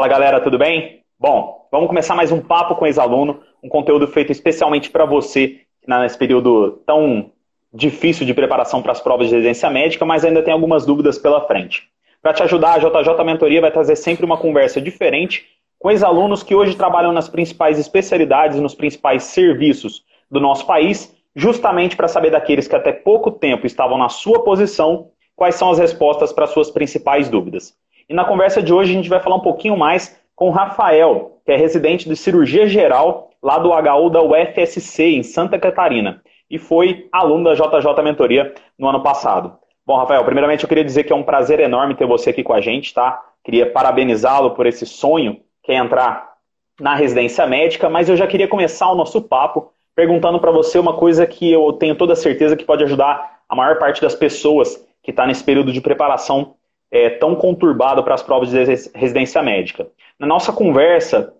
[0.00, 1.02] Fala galera, tudo bem?
[1.18, 6.16] Bom, vamos começar mais um papo com ex-aluno, um conteúdo feito especialmente para você nesse
[6.16, 7.30] período tão
[7.70, 11.46] difícil de preparação para as provas de residência médica, mas ainda tem algumas dúvidas pela
[11.46, 11.82] frente.
[12.22, 15.44] Para te ajudar, a JJ Mentoria vai trazer sempre uma conversa diferente
[15.78, 21.94] com ex-alunos que hoje trabalham nas principais especialidades, nos principais serviços do nosso país, justamente
[21.94, 26.32] para saber daqueles que até pouco tempo estavam na sua posição, quais são as respostas
[26.32, 27.78] para suas principais dúvidas.
[28.10, 31.38] E na conversa de hoje a gente vai falar um pouquinho mais com o Rafael,
[31.46, 36.58] que é residente de cirurgia geral lá do HU da UFSC, em Santa Catarina, e
[36.58, 39.56] foi aluno da JJ Mentoria no ano passado.
[39.86, 42.52] Bom, Rafael, primeiramente eu queria dizer que é um prazer enorme ter você aqui com
[42.52, 43.22] a gente, tá?
[43.44, 46.32] Queria parabenizá-lo por esse sonho, que é entrar
[46.80, 50.94] na residência médica, mas eu já queria começar o nosso papo perguntando para você uma
[50.94, 55.12] coisa que eu tenho toda certeza que pode ajudar a maior parte das pessoas que
[55.12, 56.56] está nesse período de preparação
[56.90, 58.58] é, tão conturbado para as provas de
[58.94, 59.86] residência médica.
[60.18, 61.32] Na nossa conversa,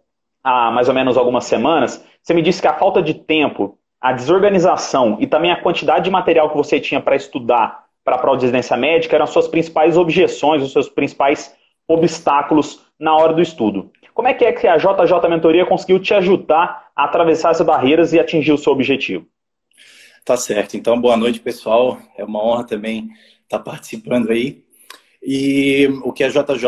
[0.43, 4.13] há mais ou menos algumas semanas, você me disse que a falta de tempo, a
[4.13, 8.39] desorganização e também a quantidade de material que você tinha para estudar para a prova
[8.39, 11.55] de residência médica eram as suas principais objeções, os seus principais
[11.87, 13.91] obstáculos na hora do estudo.
[14.15, 18.13] Como é que é que a JJ Mentoria conseguiu te ajudar a atravessar essas barreiras
[18.13, 19.27] e atingir o seu objetivo?
[20.25, 20.77] Tá certo.
[20.77, 21.99] Então, boa noite, pessoal.
[22.17, 23.09] É uma honra também
[23.43, 24.63] estar participando aí.
[25.23, 26.65] E o que a JJ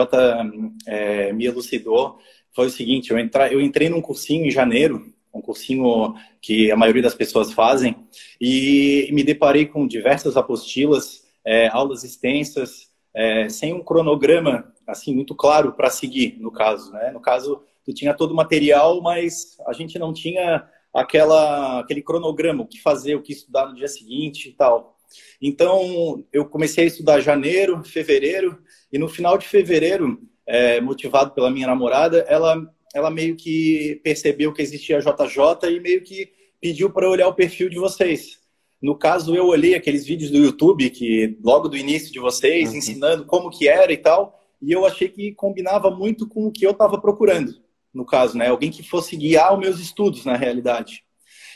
[0.86, 2.19] é, me elucidou
[2.55, 6.77] foi o seguinte: eu, entra, eu entrei num cursinho em janeiro, um cursinho que a
[6.77, 7.97] maioria das pessoas fazem,
[8.41, 15.34] e me deparei com diversas apostilas, é, aulas extensas, é, sem um cronograma assim muito
[15.34, 16.92] claro para seguir, no caso.
[16.92, 17.11] Né?
[17.11, 22.62] No caso, tu tinha todo o material, mas a gente não tinha aquela, aquele cronograma,
[22.62, 24.97] o que fazer, o que estudar no dia seguinte e tal.
[25.41, 28.58] Então, eu comecei a estudar janeiro, fevereiro,
[28.92, 32.56] e no final de fevereiro, é, motivado pela minha namorada, ela,
[32.94, 37.34] ela meio que percebeu que existia a JJ e meio que pediu para olhar o
[37.34, 38.41] perfil de vocês.
[38.81, 42.76] No caso, eu olhei aqueles vídeos do YouTube, que logo do início de vocês, uhum.
[42.76, 46.66] ensinando como que era e tal, e eu achei que combinava muito com o que
[46.66, 47.54] eu estava procurando,
[47.92, 48.48] no caso, né?
[48.48, 51.04] Alguém que fosse guiar os meus estudos, na realidade.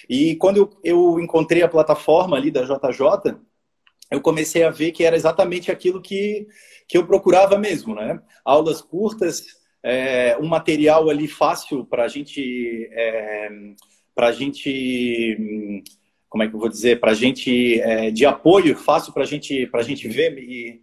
[0.09, 3.37] E quando eu, eu encontrei a plataforma ali da JJ,
[4.11, 6.47] eu comecei a ver que era exatamente aquilo que,
[6.89, 8.21] que eu procurava mesmo, né?
[8.45, 9.43] Aulas curtas,
[9.83, 13.49] é, um material ali fácil para a gente, é,
[14.15, 15.37] para gente,
[16.29, 19.83] como é que eu vou dizer, para gente é, de apoio, fácil para gente, para
[19.83, 20.81] gente ver e,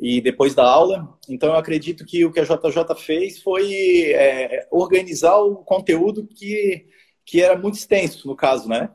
[0.00, 1.18] e depois da aula.
[1.28, 6.86] Então eu acredito que o que a JJ fez foi é, organizar o conteúdo que
[7.24, 8.90] que era muito extenso no caso, né?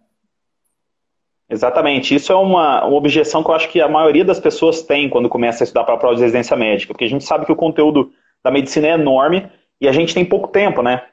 [1.49, 2.13] Exatamente.
[2.13, 5.29] Isso é uma, uma objeção que eu acho que a maioria das pessoas tem quando
[5.29, 7.55] começa a estudar para a prova de residência médica, porque a gente sabe que o
[7.55, 8.11] conteúdo
[8.43, 9.49] da medicina é enorme
[9.79, 11.03] e a gente tem pouco tempo, né?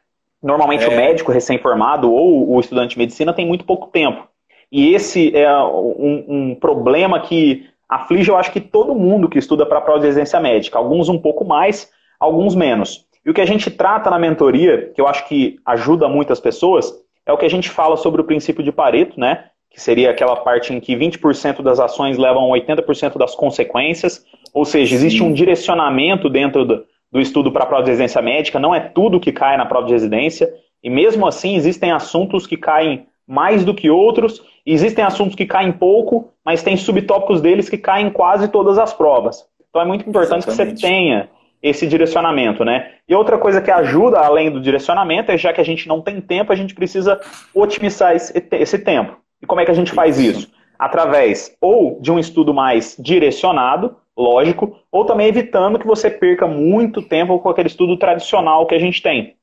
[0.42, 0.88] Normalmente é.
[0.88, 4.26] o médico recém-formado ou o estudante de medicina tem muito pouco tempo.
[4.70, 9.64] E esse é um, um problema que aflige, eu acho que todo mundo que estuda
[9.64, 10.78] para a prova de residência médica.
[10.78, 13.06] Alguns um pouco mais, alguns menos.
[13.24, 16.92] E o que a gente trata na mentoria, que eu acho que ajuda muitas pessoas,
[17.24, 19.46] é o que a gente fala sobre o princípio de Pareto, né?
[19.74, 24.94] Que seria aquela parte em que 20% das ações levam 80% das consequências, ou seja,
[24.94, 25.26] existe Sim.
[25.26, 29.20] um direcionamento dentro do, do estudo para a prova de residência médica, não é tudo
[29.20, 30.48] que cai na prova de residência,
[30.82, 35.44] e mesmo assim existem assuntos que caem mais do que outros, e existem assuntos que
[35.44, 39.44] caem pouco, mas tem subtópicos deles que caem em quase todas as provas.
[39.68, 40.74] Então é muito importante Exatamente.
[40.74, 41.28] que você tenha
[41.62, 42.90] esse direcionamento, né?
[43.08, 46.20] E outra coisa que ajuda além do direcionamento é já que a gente não tem
[46.20, 47.18] tempo, a gente precisa
[47.54, 49.16] otimizar esse, esse tempo.
[49.44, 50.50] E como é que a gente faz isso?
[50.78, 57.02] Através ou de um estudo mais direcionado, lógico, ou também evitando que você perca muito
[57.02, 59.36] tempo com aquele estudo tradicional que a gente tem,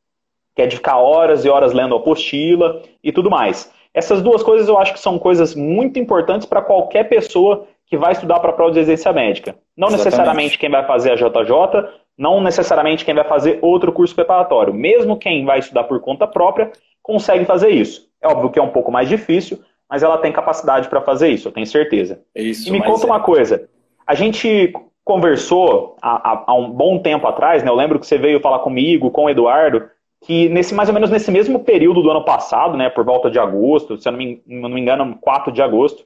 [0.55, 3.71] que é de ficar horas e horas lendo apostila e tudo mais.
[3.93, 8.13] Essas duas coisas eu acho que são coisas muito importantes para qualquer pessoa que vai
[8.13, 9.55] estudar para a prova de exercícia médica.
[9.77, 10.05] Não Exatamente.
[10.05, 14.73] necessariamente quem vai fazer a JJ, não necessariamente quem vai fazer outro curso preparatório.
[14.73, 16.71] Mesmo quem vai estudar por conta própria
[17.03, 18.09] consegue fazer isso.
[18.19, 19.59] É óbvio que é um pouco mais difícil,
[19.91, 22.21] mas ela tem capacidade para fazer isso, eu tenho certeza.
[22.33, 23.05] Isso, e me conta é...
[23.07, 23.67] uma coisa.
[24.07, 24.73] A gente
[25.03, 27.69] conversou há, há, um bom tempo atrás, né?
[27.69, 29.83] Eu lembro que você veio falar comigo, com o Eduardo,
[30.21, 33.37] que nesse mais ou menos nesse mesmo período do ano passado, né, por volta de
[33.37, 36.05] agosto, se eu não me, não me engano, 4 de agosto,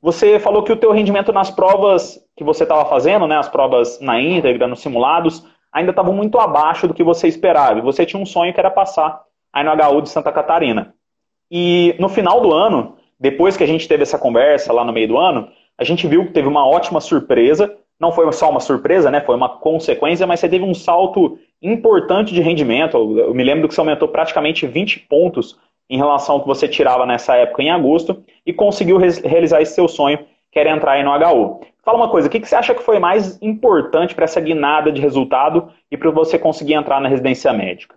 [0.00, 4.00] você falou que o teu rendimento nas provas que você estava fazendo, né, as provas
[4.00, 7.78] na íntegra, nos simulados, ainda estavam muito abaixo do que você esperava.
[7.78, 9.20] E você tinha um sonho que era passar
[9.52, 10.94] aí no HU de Santa Catarina.
[11.50, 15.08] E no final do ano, depois que a gente teve essa conversa lá no meio
[15.08, 17.74] do ano, a gente viu que teve uma ótima surpresa.
[17.98, 19.20] Não foi só uma surpresa, né?
[19.20, 22.96] Foi uma consequência, mas você teve um salto importante de rendimento.
[23.18, 25.58] Eu me lembro que você aumentou praticamente 20 pontos
[25.90, 29.88] em relação ao que você tirava nessa época em agosto e conseguiu realizar esse seu
[29.88, 30.18] sonho,
[30.52, 31.60] que era entrar aí no HU.
[31.84, 35.00] Fala uma coisa, o que você acha que foi mais importante para essa guinada de
[35.00, 37.96] resultado e para você conseguir entrar na residência médica?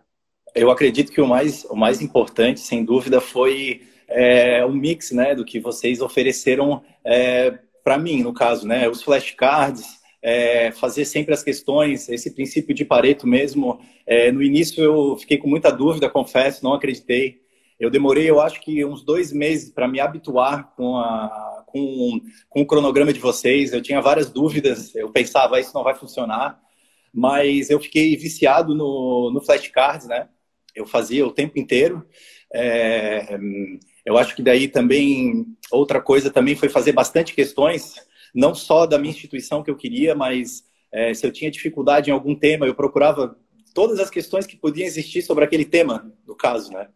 [0.55, 3.81] Eu acredito que o mais, o mais importante, sem dúvida, foi
[4.11, 8.87] é, o mix né, do que vocês ofereceram é, para mim, no caso, né?
[8.87, 13.79] Os flashcards, é, fazer sempre as questões, esse princípio de Pareto mesmo.
[14.05, 17.41] É, no início eu fiquei com muita dúvida, confesso, não acreditei.
[17.79, 22.61] Eu demorei, eu acho que uns dois meses para me habituar com, a, com, com
[22.61, 23.73] o cronograma de vocês.
[23.73, 26.59] Eu tinha várias dúvidas, eu pensava, isso não vai funcionar.
[27.13, 30.29] Mas eu fiquei viciado no, no flashcards, né?
[30.75, 32.05] Eu fazia o tempo inteiro.
[32.53, 33.37] É,
[34.05, 37.95] eu acho que daí também, outra coisa também foi fazer bastante questões
[38.33, 42.13] não só da minha instituição que eu queria, mas é, se eu tinha dificuldade em
[42.13, 43.37] algum tema, eu procurava
[43.73, 46.87] todas as questões que podiam existir sobre aquele tema, no caso, né?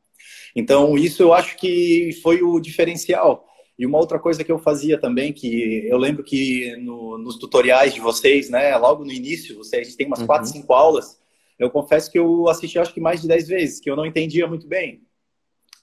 [0.55, 3.45] Então, isso eu acho que foi o diferencial.
[3.77, 7.93] E uma outra coisa que eu fazia também, que eu lembro que no, nos tutoriais
[7.93, 10.27] de vocês, né, logo no início, vocês, a gente tem umas uhum.
[10.27, 11.19] quatro, cinco aulas,
[11.59, 14.47] eu confesso que eu assisti acho que mais de dez vezes, que eu não entendia
[14.47, 15.01] muito bem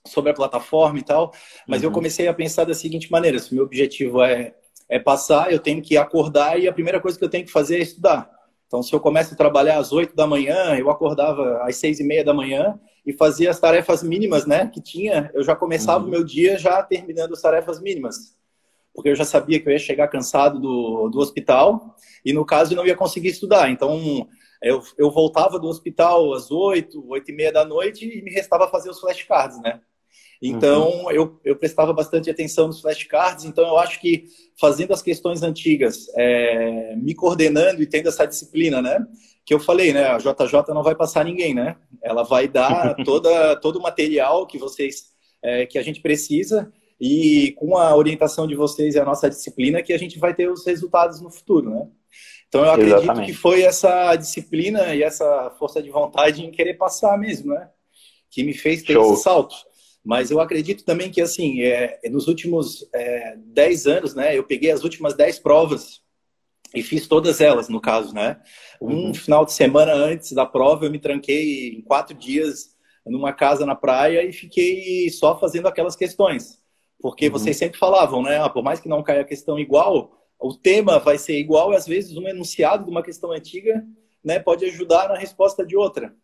[0.07, 1.33] sobre a plataforma e tal,
[1.67, 1.89] mas uhum.
[1.89, 4.55] eu comecei a pensar da seguinte maneira, se o meu objetivo é
[4.93, 7.79] é passar, eu tenho que acordar e a primeira coisa que eu tenho que fazer
[7.79, 8.31] é estudar.
[8.67, 12.05] Então, se eu começo a trabalhar às 8 da manhã, eu acordava às seis e
[12.05, 15.31] meia da manhã e fazia as tarefas mínimas, né, que tinha.
[15.33, 16.09] Eu já começava uhum.
[16.09, 18.37] o meu dia já terminando as tarefas mínimas,
[18.95, 22.77] porque eu já sabia que eu ia chegar cansado do, do hospital e, no caso,
[22.77, 23.71] não ia conseguir estudar.
[23.71, 24.29] Então,
[24.63, 28.69] eu, eu voltava do hospital às 8, 8 e meia da noite e me restava
[28.69, 29.81] fazer os flashcards, né?
[30.43, 31.11] Então, uhum.
[31.13, 33.45] eu, eu prestava bastante atenção nos flashcards.
[33.45, 34.25] Então, eu acho que
[34.61, 39.07] fazendo as questões antigas, é, me coordenando e tendo essa disciplina, né?
[39.47, 40.09] Que eu falei, né?
[40.09, 41.77] A JJ não vai passar ninguém, né?
[42.03, 47.53] Ela vai dar toda, todo o material que vocês, é, que a gente precisa e
[47.53, 50.67] com a orientação de vocês e a nossa disciplina que a gente vai ter os
[50.67, 51.87] resultados no futuro, né?
[52.49, 53.27] Então, eu acredito Exatamente.
[53.27, 57.71] que foi essa disciplina e essa força de vontade em querer passar mesmo, né?
[58.29, 59.15] Que me fez ter Show.
[59.15, 59.55] esse salto.
[60.05, 64.71] Mas eu acredito também que, assim, é, nos últimos é, 10 anos, né, eu peguei
[64.71, 66.03] as últimas 10 provas
[66.75, 68.41] e fiz todas elas, no caso, né?
[68.81, 69.15] Um uhum.
[69.15, 72.73] final de semana antes da prova, eu me tranquei em quatro dias
[73.05, 76.59] numa casa na praia e fiquei só fazendo aquelas questões.
[77.01, 77.33] Porque uhum.
[77.33, 78.39] vocês sempre falavam, né?
[78.39, 81.77] Ah, por mais que não caia a questão igual, o tema vai ser igual e
[81.77, 83.85] às vezes um enunciado de uma questão antiga
[84.25, 86.15] né, pode ajudar na resposta de outra.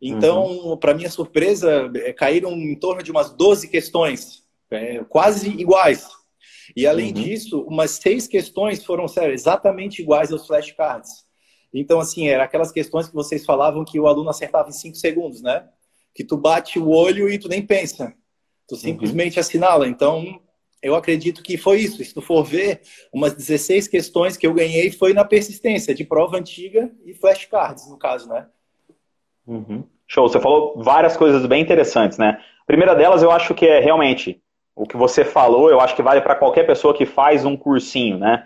[0.00, 0.76] Então, uhum.
[0.76, 6.08] para minha surpresa, é, caíram em torno de umas 12 questões, é, quase iguais.
[6.76, 7.12] E além uhum.
[7.12, 11.24] disso, umas seis questões foram sério, exatamente iguais aos flashcards.
[11.72, 15.42] Então, assim, era aquelas questões que vocês falavam que o aluno acertava em cinco segundos,
[15.42, 15.68] né?
[16.14, 18.14] Que tu bate o olho e tu nem pensa.
[18.68, 19.40] Tu simplesmente uhum.
[19.40, 19.88] assinala.
[19.88, 20.40] Então,
[20.80, 22.04] eu acredito que foi isso.
[22.04, 22.82] Se tu for ver,
[23.12, 27.98] umas 16 questões que eu ganhei foi na persistência, de prova antiga e flashcards, no
[27.98, 28.46] caso, né?
[29.46, 29.84] Uhum.
[30.06, 32.38] Show, você falou várias coisas bem interessantes, né?
[32.62, 34.40] A primeira delas eu acho que é realmente
[34.76, 38.18] o que você falou, eu acho que vale para qualquer pessoa que faz um cursinho,
[38.18, 38.44] né?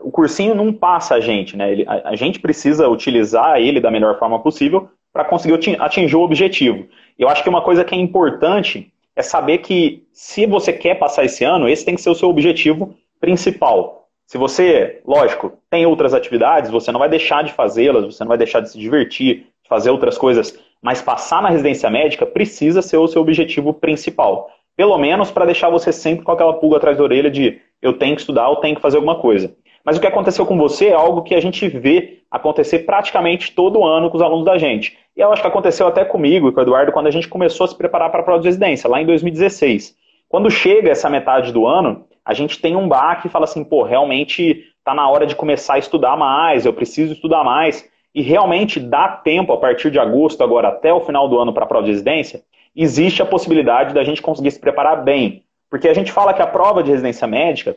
[0.00, 1.72] O cursinho não passa a gente, né?
[1.72, 6.22] Ele, a, a gente precisa utilizar ele da melhor forma possível para conseguir atingir o
[6.22, 6.86] objetivo.
[7.18, 11.24] Eu acho que uma coisa que é importante é saber que se você quer passar
[11.24, 14.08] esse ano, esse tem que ser o seu objetivo principal.
[14.26, 18.38] Se você, lógico, tem outras atividades, você não vai deixar de fazê-las, você não vai
[18.38, 23.08] deixar de se divertir, fazer outras coisas mas passar na residência médica precisa ser o
[23.08, 24.48] seu objetivo principal.
[24.76, 28.14] Pelo menos para deixar você sempre com aquela pulga atrás da orelha de eu tenho
[28.14, 29.54] que estudar, eu tenho que fazer alguma coisa.
[29.84, 33.84] Mas o que aconteceu com você é algo que a gente vê acontecer praticamente todo
[33.84, 34.96] ano com os alunos da gente.
[35.16, 37.64] E eu acho que aconteceu até comigo e com o Eduardo quando a gente começou
[37.64, 39.96] a se preparar para a prova de residência, lá em 2016.
[40.28, 43.82] Quando chega essa metade do ano, a gente tem um baque e fala assim, pô,
[43.82, 48.80] realmente está na hora de começar a estudar mais, eu preciso estudar mais e realmente
[48.80, 51.84] dá tempo, a partir de agosto, agora até o final do ano, para a prova
[51.84, 52.42] de residência,
[52.74, 55.42] existe a possibilidade da gente conseguir se preparar bem.
[55.70, 57.76] Porque a gente fala que a prova de residência médica,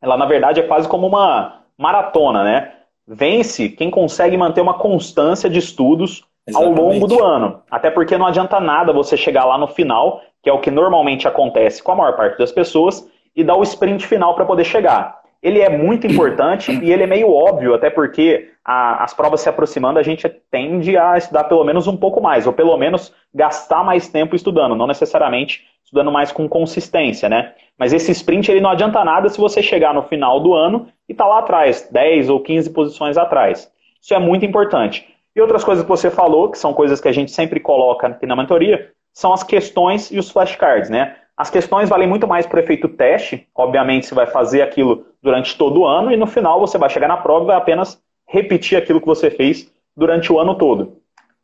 [0.00, 2.72] ela na verdade é quase como uma maratona, né?
[3.06, 6.78] Vence quem consegue manter uma constância de estudos Exatamente.
[6.78, 7.62] ao longo do ano.
[7.70, 11.26] Até porque não adianta nada você chegar lá no final, que é o que normalmente
[11.26, 15.19] acontece com a maior parte das pessoas, e dar o sprint final para poder chegar
[15.42, 19.48] ele é muito importante e ele é meio óbvio, até porque a, as provas se
[19.48, 23.82] aproximando, a gente tende a estudar pelo menos um pouco mais, ou pelo menos gastar
[23.82, 27.54] mais tempo estudando, não necessariamente estudando mais com consistência, né?
[27.78, 31.14] Mas esse sprint ele não adianta nada se você chegar no final do ano e
[31.14, 33.72] tá lá atrás, 10 ou 15 posições atrás.
[34.00, 35.08] Isso é muito importante.
[35.34, 38.26] E outras coisas que você falou, que são coisas que a gente sempre coloca aqui
[38.26, 41.16] na mentoria, são as questões e os flashcards, né?
[41.40, 45.56] As questões valem muito mais para o efeito teste, obviamente você vai fazer aquilo durante
[45.56, 48.76] todo o ano e no final você vai chegar na prova e vai apenas repetir
[48.76, 50.98] aquilo que você fez durante o ano todo.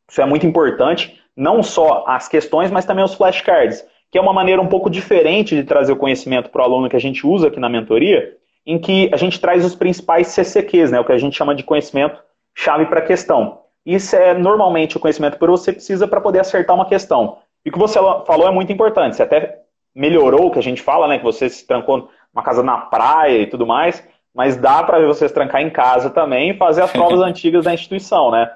[0.06, 4.34] Isso é muito importante, não só as questões, mas também os flashcards, que é uma
[4.34, 7.48] maneira um pouco diferente de trazer o conhecimento para o aluno que a gente usa
[7.48, 8.36] aqui na mentoria,
[8.66, 11.62] em que a gente traz os principais CCQs, né, o que a gente chama de
[11.62, 12.22] conhecimento
[12.54, 13.62] chave para questão.
[13.86, 17.38] Isso é normalmente o conhecimento que você precisa para poder acertar uma questão.
[17.64, 19.16] E o que você falou é muito importante.
[19.16, 19.65] Você até
[19.96, 21.16] melhorou o que a gente fala, né?
[21.16, 25.26] Que você se trancou numa casa na praia e tudo mais, mas dá para você
[25.26, 28.52] se trancar em casa também e fazer as provas antigas da instituição, né?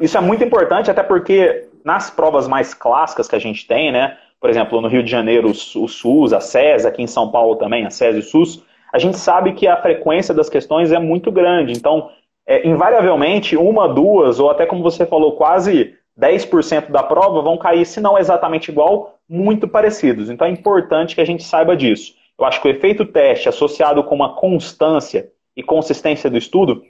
[0.00, 4.16] Isso é muito importante, até porque nas provas mais clássicas que a gente tem, né?
[4.40, 7.86] Por exemplo, no Rio de Janeiro, o SUS, a SES, aqui em São Paulo também,
[7.86, 11.30] a SES e o SUS, a gente sabe que a frequência das questões é muito
[11.30, 11.72] grande.
[11.72, 12.10] Então,
[12.46, 17.84] é, invariavelmente, uma, duas, ou até como você falou, quase 10% da prova vão cair,
[17.84, 20.30] se não exatamente igual, muito parecidos.
[20.30, 22.14] Então é importante que a gente saiba disso.
[22.38, 26.82] Eu acho que o efeito teste associado com uma constância e consistência do estudo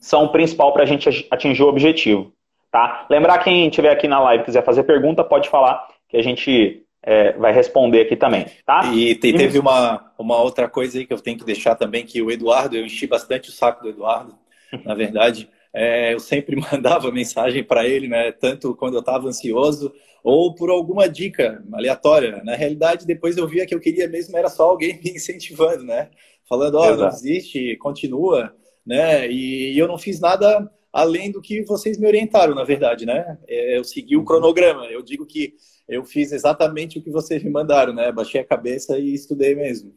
[0.00, 2.32] são o principal para a gente atingir o objetivo.
[2.70, 3.06] Tá?
[3.08, 7.32] Lembrar quem estiver aqui na live quiser fazer pergunta, pode falar que a gente é,
[7.32, 8.46] vai responder aqui também.
[8.66, 8.86] Tá?
[8.92, 12.20] E, e teve uma, uma outra coisa aí que eu tenho que deixar também, que
[12.20, 14.34] o Eduardo, eu enchi bastante o saco do Eduardo,
[14.84, 15.48] na verdade.
[15.74, 20.70] É, eu sempre mandava mensagem para ele, né, tanto quando eu estava ansioso ou por
[20.70, 22.40] alguma dica aleatória.
[22.44, 26.10] Na realidade, depois eu via que eu queria mesmo era só alguém me incentivando, né,
[26.48, 28.54] falando, ó, oh, não desiste, continua,
[28.86, 33.36] né, e eu não fiz nada além do que vocês me orientaram, na verdade, né?
[33.48, 34.24] É, eu segui o uhum.
[34.24, 34.86] cronograma.
[34.86, 35.54] Eu digo que
[35.88, 38.12] eu fiz exatamente o que vocês me mandaram, né?
[38.12, 39.92] Baixei a cabeça e estudei mesmo.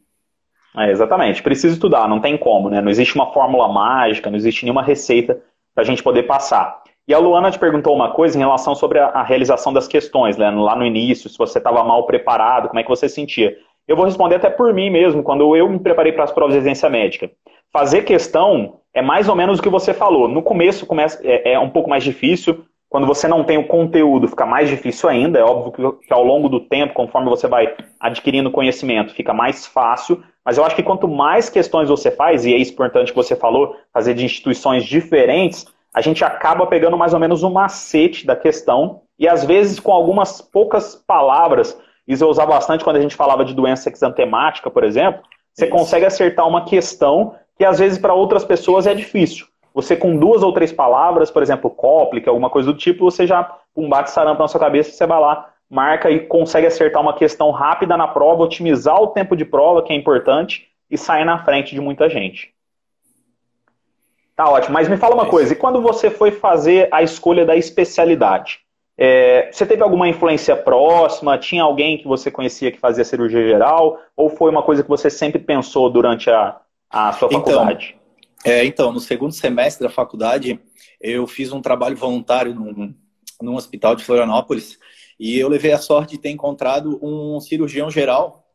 [0.76, 1.40] É, exatamente.
[1.40, 2.80] Precisa estudar, não tem como, né?
[2.80, 5.40] Não existe uma fórmula mágica, não existe nenhuma receita
[5.78, 6.82] para a gente poder passar.
[7.06, 10.36] E a Luana te perguntou uma coisa em relação sobre a, a realização das questões,
[10.36, 10.50] né?
[10.50, 13.56] lá no início, se você estava mal preparado, como é que você sentia.
[13.86, 16.58] Eu vou responder até por mim mesmo, quando eu me preparei para as provas de
[16.58, 17.30] residência médica.
[17.72, 20.26] Fazer questão é mais ou menos o que você falou.
[20.26, 24.28] No começo começa, é, é um pouco mais difícil, quando você não tem o conteúdo,
[24.28, 25.38] fica mais difícil ainda.
[25.38, 30.22] É óbvio que, ao longo do tempo, conforme você vai adquirindo conhecimento, fica mais fácil.
[30.44, 33.36] Mas eu acho que quanto mais questões você faz, e é isso importante que você
[33.36, 38.34] falou, fazer de instituições diferentes, a gente acaba pegando mais ou menos um macete da
[38.34, 43.16] questão, e às vezes com algumas poucas palavras, isso eu usava bastante quando a gente
[43.16, 45.74] falava de doença exantemática, por exemplo, você isso.
[45.74, 49.46] consegue acertar uma questão que às vezes para outras pessoas é difícil.
[49.78, 53.48] Você com duas ou três palavras, por exemplo, cóplica, alguma coisa do tipo, você já
[53.76, 57.52] um bate sarampo na sua cabeça, você vai lá marca e consegue acertar uma questão
[57.52, 61.76] rápida na prova, otimizar o tempo de prova, que é importante, e sair na frente
[61.76, 62.52] de muita gente.
[64.34, 67.54] Tá ótimo, mas me fala uma coisa, e quando você foi fazer a escolha da
[67.54, 68.58] especialidade?
[69.00, 71.38] É, você teve alguma influência próxima?
[71.38, 74.00] Tinha alguém que você conhecia que fazia cirurgia geral?
[74.16, 76.56] Ou foi uma coisa que você sempre pensou durante a,
[76.90, 77.90] a sua então, faculdade?
[77.90, 77.97] Então,
[78.48, 80.58] é, então, no segundo semestre da faculdade,
[81.00, 82.94] eu fiz um trabalho voluntário num,
[83.40, 84.78] num hospital de Florianópolis
[85.18, 88.48] e eu levei a sorte de ter encontrado um cirurgião geral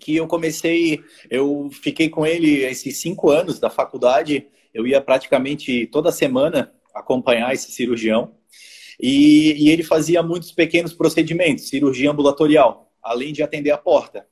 [0.00, 1.00] que eu comecei,
[1.30, 7.52] eu fiquei com ele esses cinco anos da faculdade, eu ia praticamente toda semana acompanhar
[7.52, 8.34] esse cirurgião
[8.98, 14.26] e, e ele fazia muitos pequenos procedimentos, cirurgia ambulatorial, além de atender a porta.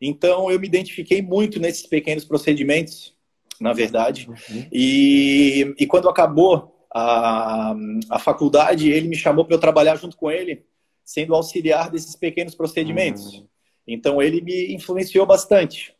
[0.00, 3.16] Então eu me identifiquei muito nesses pequenos procedimentos,
[3.60, 4.66] na verdade, uhum.
[4.72, 7.74] e, e quando acabou a,
[8.10, 10.64] a faculdade, ele me chamou para eu trabalhar junto com ele
[11.04, 13.32] sendo auxiliar desses pequenos procedimentos.
[13.32, 13.46] Uhum.
[13.86, 15.94] Então, ele me influenciou bastante.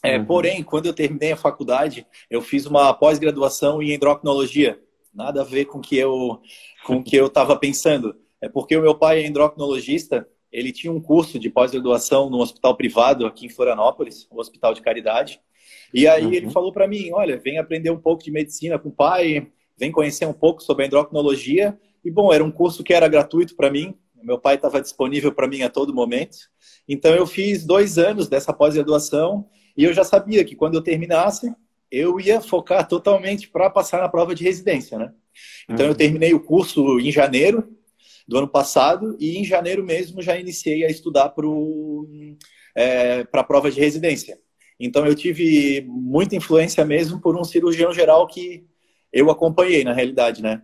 [0.00, 0.24] É, uhum.
[0.26, 4.80] Porém, quando eu terminei a faculdade, eu fiz uma pós-graduação em endocrinologia.
[5.12, 6.40] Nada a ver com que eu
[6.86, 8.14] com que eu estava pensando.
[8.40, 10.28] É porque o meu pai é endocrinologista.
[10.52, 14.80] Ele tinha um curso de pós-graduação no hospital privado aqui em Florianópolis, o Hospital de
[14.80, 15.40] Caridade.
[15.92, 16.32] E aí uhum.
[16.32, 19.92] ele falou para mim, olha, vem aprender um pouco de medicina com o pai, vem
[19.92, 21.78] conhecer um pouco sobre a endocrinologia.
[22.04, 25.48] E bom, era um curso que era gratuito para mim, meu pai estava disponível para
[25.48, 26.36] mim a todo momento.
[26.88, 31.52] Então eu fiz dois anos dessa pós-graduação e eu já sabia que quando eu terminasse,
[31.90, 35.12] eu ia focar totalmente para passar na prova de residência, né?
[35.68, 35.92] Então uhum.
[35.92, 37.76] eu terminei o curso em janeiro
[38.26, 41.46] do ano passado e em janeiro mesmo já iniciei a estudar para
[42.76, 44.38] é, a prova de residência.
[44.78, 48.64] Então eu tive muita influência mesmo por um cirurgião geral que
[49.12, 50.62] eu acompanhei na realidade, né?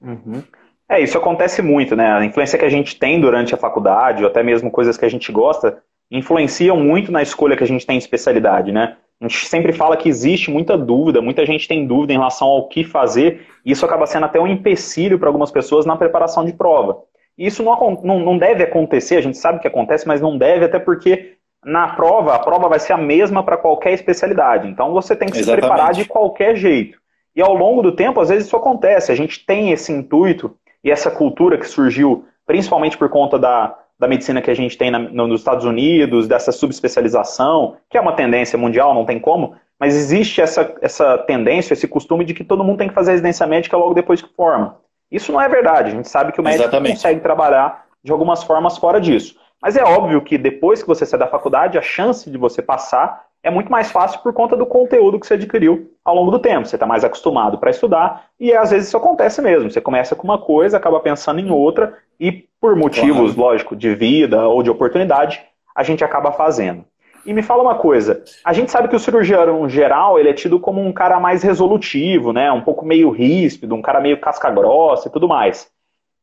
[0.00, 0.42] Uhum.
[0.88, 2.12] É, isso acontece muito, né?
[2.12, 5.08] A influência que a gente tem durante a faculdade, ou até mesmo coisas que a
[5.08, 8.96] gente gosta, influenciam muito na escolha que a gente tem de especialidade, né?
[9.20, 12.68] A gente sempre fala que existe muita dúvida, muita gente tem dúvida em relação ao
[12.68, 16.52] que fazer, e isso acaba sendo até um empecilho para algumas pessoas na preparação de
[16.52, 17.02] prova.
[17.38, 20.64] E isso não, não, não deve acontecer, a gente sabe que acontece, mas não deve,
[20.64, 24.68] até porque na prova, a prova vai ser a mesma para qualquer especialidade.
[24.68, 25.62] Então você tem que Exatamente.
[25.62, 26.98] se preparar de qualquer jeito.
[27.34, 29.12] E ao longo do tempo, às vezes isso acontece.
[29.12, 34.08] A gente tem esse intuito e essa cultura que surgiu principalmente por conta da, da
[34.08, 38.58] medicina que a gente tem na, nos Estados Unidos, dessa subespecialização, que é uma tendência
[38.58, 42.78] mundial, não tem como, mas existe essa, essa tendência, esse costume de que todo mundo
[42.78, 44.76] tem que fazer residência médica logo depois que forma.
[45.10, 45.90] Isso não é verdade.
[45.90, 46.94] A gente sabe que o médico Exatamente.
[46.94, 49.36] consegue trabalhar de algumas formas fora disso.
[49.62, 53.26] Mas é óbvio que depois que você sair da faculdade, a chance de você passar
[53.44, 56.66] é muito mais fácil por conta do conteúdo que você adquiriu ao longo do tempo.
[56.66, 59.70] Você está mais acostumado para estudar e às vezes isso acontece mesmo.
[59.70, 63.50] Você começa com uma coisa, acaba pensando em outra e por motivos, claro.
[63.50, 65.42] lógico, de vida ou de oportunidade,
[65.74, 66.84] a gente acaba fazendo.
[67.24, 70.58] E me fala uma coisa, a gente sabe que o cirurgião geral, ele é tido
[70.58, 72.50] como um cara mais resolutivo, né?
[72.50, 75.70] Um pouco meio ríspido, um cara meio casca grossa e tudo mais.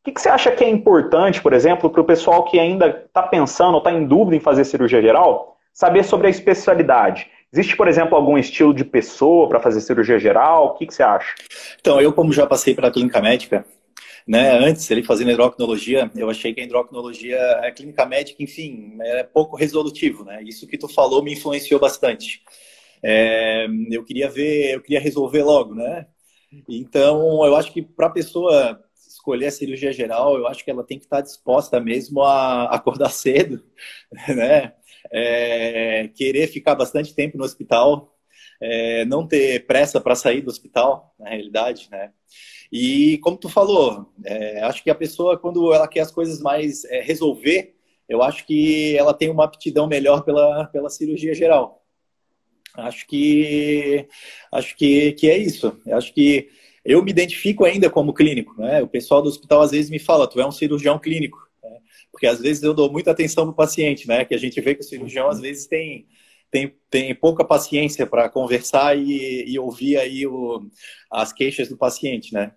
[0.02, 2.88] O que, que você acha que é importante, por exemplo, para o pessoal que ainda
[3.06, 7.30] está pensando ou está em dúvida em fazer cirurgia geral, saber sobre a especialidade?
[7.52, 10.68] Existe, por exemplo, algum estilo de pessoa para fazer cirurgia geral?
[10.68, 11.36] O que, que você acha?
[11.80, 13.66] Então, eu, como já passei pela clínica médica,
[14.26, 19.24] né, antes, ele fazendo endocrinologia, eu achei que a endocrinologia, a clínica médica, enfim, é
[19.24, 20.44] pouco resolutivo, né?
[20.44, 22.42] Isso que tu falou me influenciou bastante.
[23.04, 26.06] É, eu queria ver, eu queria resolver logo, né?
[26.68, 28.80] Então, eu acho que para a pessoa
[29.30, 33.10] escolher a cirurgia geral, eu acho que ela tem que estar disposta mesmo a acordar
[33.12, 33.64] cedo,
[34.28, 34.74] né?
[35.12, 38.16] É, querer ficar bastante tempo no hospital,
[38.62, 42.12] é, não ter pressa para sair do hospital, na realidade, né?
[42.72, 46.84] E como tu falou, é, acho que a pessoa, quando ela quer as coisas mais
[46.86, 47.76] é, resolver,
[48.08, 51.84] eu acho que ela tem uma aptidão melhor pela, pela cirurgia geral.
[52.76, 54.08] Acho que
[54.52, 55.80] acho que, que é isso.
[55.86, 56.50] Eu acho que
[56.84, 58.60] eu me identifico ainda como clínico.
[58.60, 58.82] Né?
[58.82, 61.38] O pessoal do hospital às vezes me fala, tu é um cirurgião clínico.
[61.64, 61.78] Né?
[62.12, 64.26] Porque às vezes eu dou muita atenção no paciente, né?
[64.26, 66.08] Que a gente vê que o cirurgião às vezes tem
[66.52, 70.68] tem, tem pouca paciência para conversar e, e, ouvir aí o,
[71.12, 72.54] as queixas do paciente, né?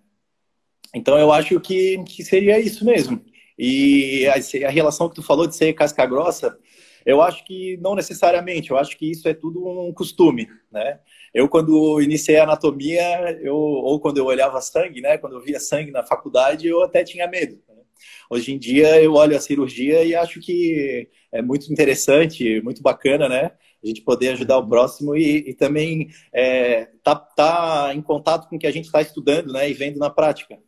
[0.95, 3.23] Então eu acho que, que seria isso mesmo.
[3.59, 6.59] E a, a relação que tu falou de ser casca grossa,
[7.05, 11.01] eu acho que não necessariamente, eu acho que isso é tudo um costume, né?
[11.33, 15.19] Eu, quando iniciei a anatomia, eu, ou quando eu olhava sangue, né?
[15.19, 17.59] Quando eu via sangue na faculdade, eu até tinha medo.
[17.69, 17.83] Né?
[18.31, 23.29] Hoje em dia, eu olho a cirurgia e acho que é muito interessante, muito bacana,
[23.29, 23.53] né?
[23.83, 28.57] A gente poder ajudar o próximo e, e também é, tá, tá em contato com
[28.57, 29.69] o que a gente está estudando, né?
[29.69, 30.59] E vendo na prática.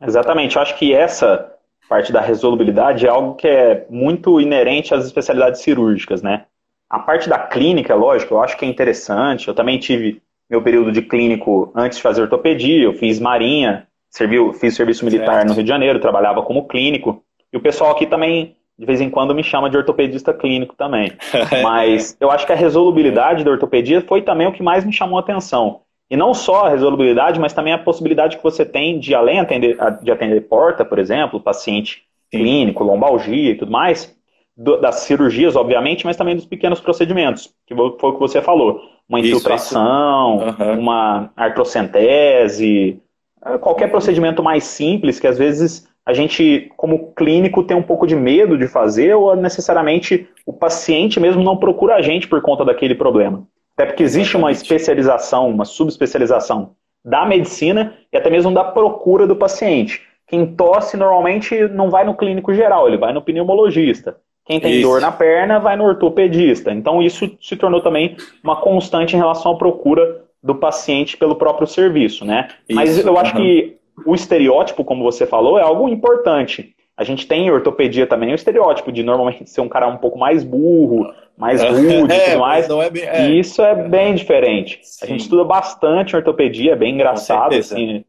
[0.00, 0.56] Exatamente.
[0.56, 1.55] Eu acho que essa
[1.88, 6.44] parte da resolubilidade é algo que é muito inerente às especialidades cirúrgicas, né?
[6.88, 9.48] A parte da clínica, lógico, eu acho que é interessante.
[9.48, 14.36] Eu também tive meu período de clínico antes de fazer ortopedia, eu fiz marinha, servi,
[14.54, 15.48] fiz serviço militar certo.
[15.48, 17.22] no Rio de Janeiro, trabalhava como clínico.
[17.52, 21.12] E o pessoal aqui também, de vez em quando, me chama de ortopedista clínico também.
[21.62, 25.18] Mas eu acho que a resolubilidade da ortopedia foi também o que mais me chamou
[25.18, 25.80] a atenção.
[26.10, 29.76] E não só a resolubilidade, mas também a possibilidade que você tem de, além atender,
[30.02, 34.16] de atender porta, por exemplo, paciente clínico, lombalgia e tudo mais,
[34.56, 38.80] do, das cirurgias, obviamente, mas também dos pequenos procedimentos, que foi o que você falou.
[39.08, 40.62] Uma infiltração, isso, isso.
[40.62, 40.78] Uhum.
[40.80, 43.00] uma artrocentese,
[43.44, 48.06] é, qualquer procedimento mais simples que às vezes a gente, como clínico, tem um pouco
[48.06, 52.64] de medo de fazer ou necessariamente o paciente mesmo não procura a gente por conta
[52.64, 53.44] daquele problema.
[53.76, 56.72] Até porque existe uma especialização, uma subespecialização
[57.04, 60.02] da medicina e até mesmo da procura do paciente.
[60.26, 64.16] Quem tosse normalmente não vai no clínico geral, ele vai no pneumologista.
[64.46, 64.88] Quem tem isso.
[64.88, 66.72] dor na perna vai no ortopedista.
[66.72, 71.66] Então isso se tornou também uma constante em relação à procura do paciente pelo próprio
[71.66, 72.48] serviço, né?
[72.68, 72.76] Isso.
[72.76, 73.42] Mas eu acho uhum.
[73.42, 76.75] que o estereótipo, como você falou, é algo importante.
[76.96, 80.18] A gente tem em ortopedia também o estereótipo de normalmente ser um cara um pouco
[80.18, 81.68] mais burro, mais é.
[81.68, 82.68] rude e é, tudo mais.
[82.68, 83.28] É bem, é.
[83.28, 84.80] E isso é bem diferente.
[84.82, 85.04] Sim.
[85.04, 87.54] A gente estuda bastante ortopedia, é bem engraçado.
[87.54, 88.04] Assim,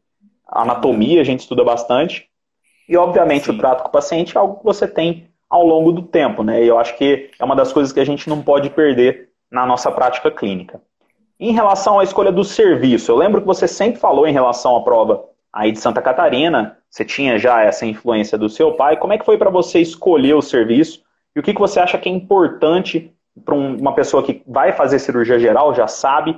[0.46, 2.26] a anatomia a gente estuda bastante.
[2.88, 3.52] E, obviamente, Sim.
[3.52, 6.64] o trato com o paciente é algo que você tem ao longo do tempo, né?
[6.64, 9.66] E eu acho que é uma das coisas que a gente não pode perder na
[9.66, 10.80] nossa prática clínica.
[11.38, 14.82] Em relação à escolha do serviço, eu lembro que você sempre falou em relação à
[14.82, 18.96] prova aí de Santa Catarina, você tinha já essa influência do seu pai.
[18.96, 21.02] Como é que foi para você escolher o serviço?
[21.34, 23.12] E o que, que você acha que é importante
[23.44, 26.36] para uma pessoa que vai fazer cirurgia geral, já sabe,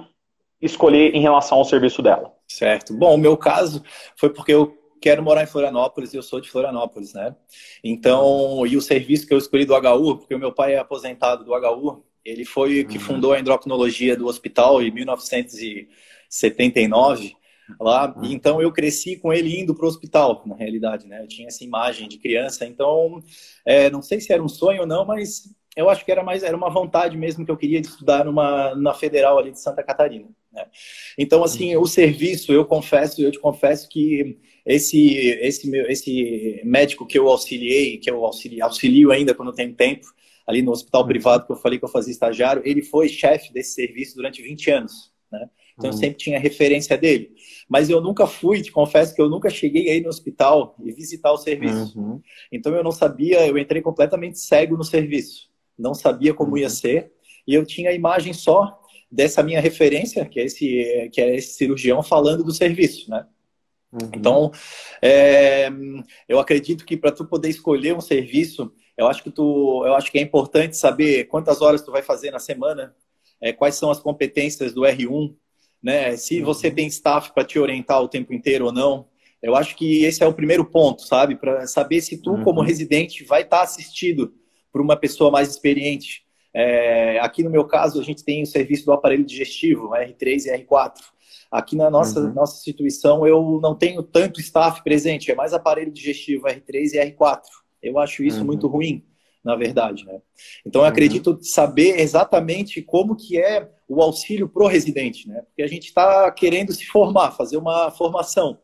[0.61, 2.33] escolher em relação ao serviço dela?
[2.49, 2.93] Certo.
[2.95, 3.83] Bom, o meu caso
[4.17, 7.35] foi porque eu quero morar em Florianópolis e eu sou de Florianópolis, né?
[7.83, 11.43] Então, e o serviço que eu escolhi do HU, porque o meu pai é aposentado
[11.45, 13.05] do HU, Ele foi que uhum.
[13.05, 17.35] fundou a endocrinologia do hospital em 1979
[17.79, 18.15] lá.
[18.23, 21.23] Então eu cresci com ele indo para o hospital, na realidade, né?
[21.23, 23.23] Eu tinha essa imagem de criança, então
[23.65, 26.43] é, não sei se era um sonho ou não, mas eu acho que era mais
[26.43, 29.83] era uma vontade mesmo que eu queria de estudar numa na federal ali de Santa
[29.83, 30.29] Catarina.
[30.53, 30.67] Né?
[31.19, 37.07] Então assim o serviço eu confesso eu te confesso que esse esse meu esse médico
[37.07, 40.07] que eu auxiliei que eu auxilio, auxilio ainda quando tem tempo
[40.47, 41.09] ali no hospital uhum.
[41.09, 44.71] privado que eu falei que eu fazia estagiário ele foi chefe desse serviço durante 20
[44.71, 45.13] anos.
[45.31, 45.49] Né?
[45.81, 45.99] Então eu uhum.
[46.01, 47.33] sempre tinha referência dele.
[47.69, 51.33] Mas eu nunca fui, te confesso que eu nunca cheguei aí no hospital e visitar
[51.33, 51.99] o serviço.
[51.99, 52.21] Uhum.
[52.53, 56.71] Então eu não sabia, eu entrei completamente cego no serviço não sabia como ia uhum.
[56.71, 57.13] ser,
[57.47, 58.79] e eu tinha a imagem só
[59.11, 63.27] dessa minha referência, que é esse, que é esse cirurgião falando do serviço, né?
[63.91, 64.11] Uhum.
[64.15, 64.53] Então,
[65.03, 65.69] é,
[66.29, 70.13] eu acredito que para tu poder escolher um serviço, eu acho que tu, eu acho
[70.13, 72.95] que é importante saber quantas horas tu vai fazer na semana,
[73.41, 75.35] é, quais são as competências do R1,
[75.83, 76.17] né?
[76.17, 76.45] Se uhum.
[76.45, 79.09] você tem staff para te orientar o tempo inteiro ou não.
[79.43, 81.35] Eu acho que esse é o primeiro ponto, sabe?
[81.35, 82.45] Para saber se tu, uhum.
[82.45, 84.35] como residente, vai estar tá assistido
[84.71, 86.23] por uma pessoa mais experiente.
[86.53, 90.65] É, aqui no meu caso, a gente tem o serviço do aparelho digestivo, R3 e
[90.65, 90.95] R4.
[91.51, 92.35] Aqui na nossa, uhum.
[92.35, 97.41] nossa instituição, eu não tenho tanto staff presente, é mais aparelho digestivo R3 e R4.
[97.83, 98.47] Eu acho isso uhum.
[98.47, 99.05] muito ruim,
[99.45, 100.05] na verdade.
[100.05, 100.21] Né?
[100.65, 100.91] Então, eu uhum.
[100.91, 105.43] acredito saber exatamente como que é o auxílio pro residente, né?
[105.43, 108.59] porque a gente está querendo se formar, fazer uma formação.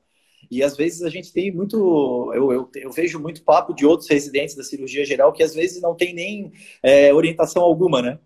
[0.50, 2.30] E às vezes a gente tem muito.
[2.32, 5.82] Eu, eu, eu, vejo muito papo de outros residentes da cirurgia geral que às vezes
[5.82, 8.18] não tem nem é, orientação alguma, né?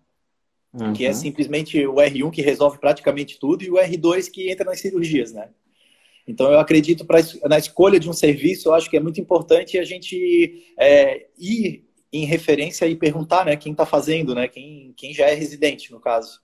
[0.73, 0.93] Uhum.
[0.93, 4.79] Que é simplesmente o R1 que resolve praticamente tudo e o R2 que entra nas
[4.79, 5.49] cirurgias, né?
[6.27, 9.77] Então eu acredito pra, na escolha de um serviço, eu acho que é muito importante
[9.77, 15.13] a gente é, ir em referência e perguntar, né, quem está fazendo, né, quem, quem
[15.13, 16.41] já é residente, no caso.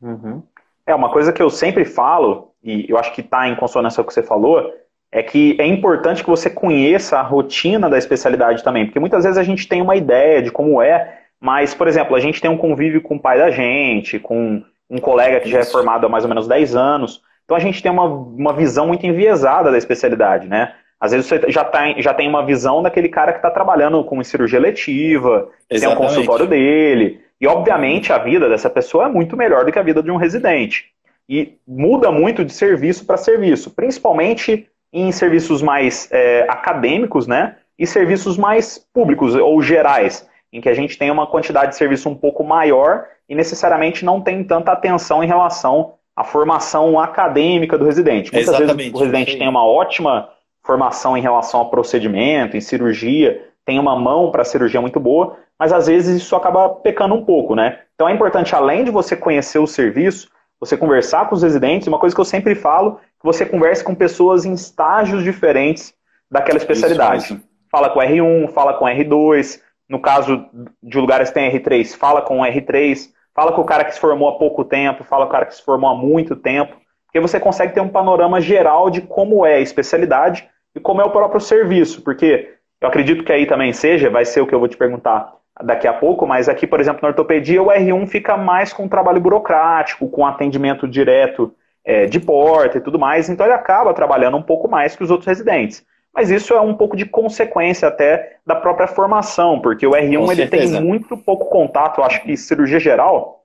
[0.00, 0.42] Uhum.
[0.86, 4.06] É, uma coisa que eu sempre falo, e eu acho que está em consonância com
[4.06, 4.72] o que você falou,
[5.10, 9.38] é que é importante que você conheça a rotina da especialidade também, porque muitas vezes
[9.38, 12.56] a gente tem uma ideia de como é, mas, por exemplo, a gente tem um
[12.58, 16.24] convívio com o pai da gente, com um colega que já é formado há mais
[16.24, 20.48] ou menos 10 anos, então a gente tem uma, uma visão muito enviesada da especialidade,
[20.48, 20.74] né?
[21.00, 24.22] Às vezes você já, tá, já tem uma visão daquele cara que está trabalhando com
[24.24, 29.64] cirurgia letiva, tem um consultório dele, e obviamente a vida dessa pessoa é muito melhor
[29.64, 30.86] do que a vida de um residente.
[31.28, 37.56] E muda muito de serviço para serviço, principalmente em serviços mais é, acadêmicos, né?
[37.78, 42.08] E serviços mais públicos ou gerais, em que a gente tem uma quantidade de serviço
[42.08, 47.84] um pouco maior e necessariamente não tem tanta atenção em relação à formação acadêmica do
[47.84, 48.32] residente.
[48.32, 48.76] Muitas Exatamente.
[48.76, 50.30] vezes o residente tem uma ótima
[50.66, 55.72] formação em relação a procedimento, em cirurgia, tem uma mão para cirurgia muito boa, mas
[55.72, 57.80] às vezes isso acaba pecando um pouco, né?
[57.94, 60.28] Então é importante, além de você conhecer o serviço,
[60.60, 63.94] você conversar com os residentes, uma coisa que eu sempre falo, que você converse com
[63.94, 65.94] pessoas em estágios diferentes
[66.30, 67.24] daquela especialidade.
[67.24, 67.44] Isso, isso.
[67.70, 70.46] Fala com R1, fala com R2, no caso
[70.82, 74.28] de lugares que tem R3, fala com R3, fala com o cara que se formou
[74.28, 76.76] há pouco tempo, fala com o cara que se formou há muito tempo,
[77.06, 81.04] porque você consegue ter um panorama geral de como é a especialidade e como é
[81.04, 84.58] o próprio serviço, porque eu acredito que aí também seja, vai ser o que eu
[84.58, 88.36] vou te perguntar daqui a pouco, mas aqui, por exemplo, na ortopedia, o R1 fica
[88.36, 91.50] mais com trabalho burocrático, com atendimento direto
[91.82, 95.10] é, de porta e tudo mais, então ele acaba trabalhando um pouco mais que os
[95.10, 95.82] outros residentes.
[96.14, 100.46] Mas isso é um pouco de consequência até da própria formação, porque o R1 ele
[100.46, 103.44] tem muito pouco contato, eu acho que cirurgia geral,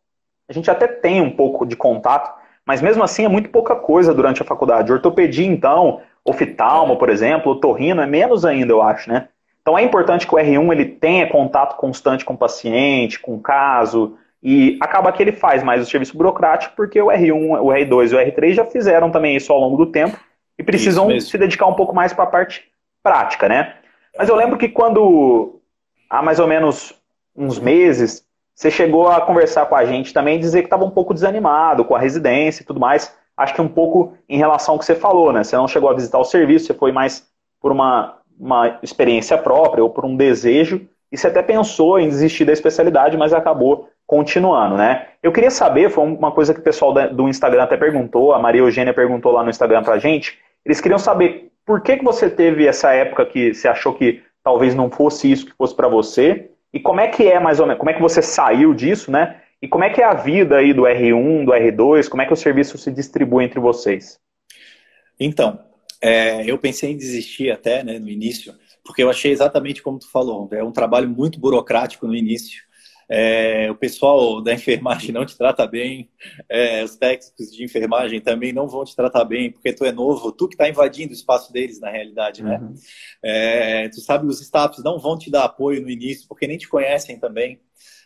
[0.49, 2.29] a gente até tem um pouco de contato,
[2.65, 4.91] mas mesmo assim é muito pouca coisa durante a faculdade.
[4.91, 9.27] Ortopedia, então, oftalmo, por exemplo, torrino, é menos ainda, eu acho, né?
[9.61, 13.39] Então é importante que o R1 ele tenha contato constante com o paciente, com o
[13.39, 18.11] caso, e acaba que ele faz mais o serviço burocrático, porque o R1, o R2
[18.11, 20.17] e o R3 já fizeram também isso ao longo do tempo
[20.57, 22.63] e precisam se dedicar um pouco mais para a parte
[23.03, 23.75] prática, né?
[24.17, 25.59] Mas eu lembro que quando,
[26.09, 26.93] há mais ou menos
[27.35, 30.91] uns meses, você chegou a conversar com a gente também e dizer que estava um
[30.91, 33.15] pouco desanimado com a residência e tudo mais.
[33.37, 35.43] Acho que um pouco em relação ao que você falou, né?
[35.43, 37.27] Você não chegou a visitar o serviço, você foi mais
[37.59, 42.43] por uma uma experiência própria ou por um desejo, e você até pensou em desistir
[42.43, 45.09] da especialidade, mas acabou continuando, né?
[45.21, 48.61] Eu queria saber, foi uma coisa que o pessoal do Instagram até perguntou, a Maria
[48.61, 52.65] Eugênia perguntou lá no Instagram pra gente, eles queriam saber por que, que você teve
[52.65, 56.79] essa época que você achou que talvez não fosse isso que fosse para você, e
[56.79, 59.35] como é que é mais ou menos, como é que você saiu disso, né?
[59.61, 62.33] E como é que é a vida aí do R1, do R2, como é que
[62.33, 64.19] o serviço se distribui entre vocês?
[65.19, 65.63] Então,
[66.01, 70.09] é, eu pensei em desistir até né, no início, porque eu achei exatamente como tu
[70.09, 72.63] falou, é um trabalho muito burocrático no início.
[73.07, 76.09] é, o pessoal da enfermagem não te trata bem,
[76.49, 80.31] é, os técnicos de enfermagem também não vão te tratar bem, porque tu é novo,
[80.31, 82.57] tu que está invadindo o espaço deles, na realidade, né?
[82.57, 82.73] Uhum.
[83.21, 86.67] É, tu sabe, os staffs não vão te dar apoio no início, porque nem te
[86.69, 87.59] conhecem também.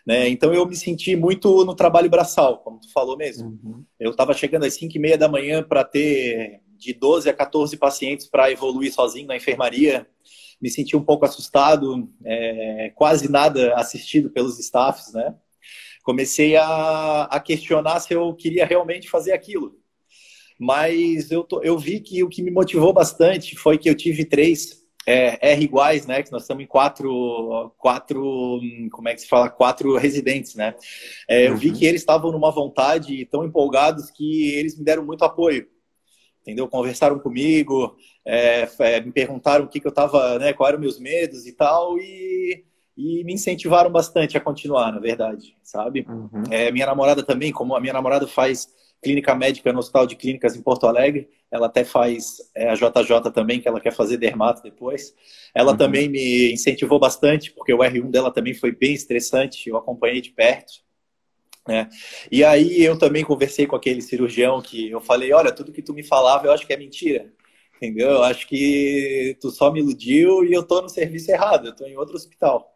[0.05, 0.29] Né?
[0.29, 3.59] Então eu me senti muito no trabalho braçal, como tu falou mesmo.
[3.63, 3.83] Uhum.
[3.99, 7.75] Eu estava chegando às 5 e meia da manhã para ter de 12 a 14
[7.77, 10.07] pacientes para evoluir sozinho na enfermaria
[10.61, 15.35] me senti um pouco assustado, é, quase nada assistido pelos staffs, né?
[16.03, 19.75] Comecei a, a, questionar se eu queria realmente fazer aquilo.
[20.59, 24.84] Mas eu, eu vi que o que me motivou bastante foi que eu tive três
[25.05, 26.23] é, R iguais, né?
[26.23, 28.59] Que nós estamos em quatro, quatro,
[28.91, 29.49] como é que se fala?
[29.49, 30.75] Quatro residentes, né?
[31.27, 31.75] É, eu vi uhum.
[31.75, 35.67] que eles estavam numa vontade tão empolgados que eles me deram muito apoio
[36.45, 36.67] entendeu?
[36.67, 40.99] Conversaram comigo, é, é, me perguntaram o que, que eu estava, né, quais eram meus
[40.99, 42.63] medos e tal, e,
[42.95, 46.05] e me incentivaram bastante a continuar, na verdade, sabe?
[46.07, 46.43] Uhum.
[46.51, 48.67] É, minha namorada também, como a minha namorada faz
[49.05, 53.31] clínica médica no Hospital de Clínicas em Porto Alegre, ela até faz é, a JJ
[53.31, 55.13] também, que ela quer fazer dermato depois.
[55.53, 55.77] Ela uhum.
[55.77, 60.31] também me incentivou bastante, porque o R1 dela também foi bem estressante, eu acompanhei de
[60.31, 60.73] perto.
[61.67, 61.87] Né?
[62.31, 65.93] E aí eu também conversei com aquele cirurgião que eu falei, olha, tudo que tu
[65.93, 67.31] me falava eu acho que é mentira.
[67.77, 68.09] Entendeu?
[68.09, 71.85] Eu acho que tu só me iludiu e eu tô no serviço errado, eu tô
[71.85, 72.74] em outro hospital.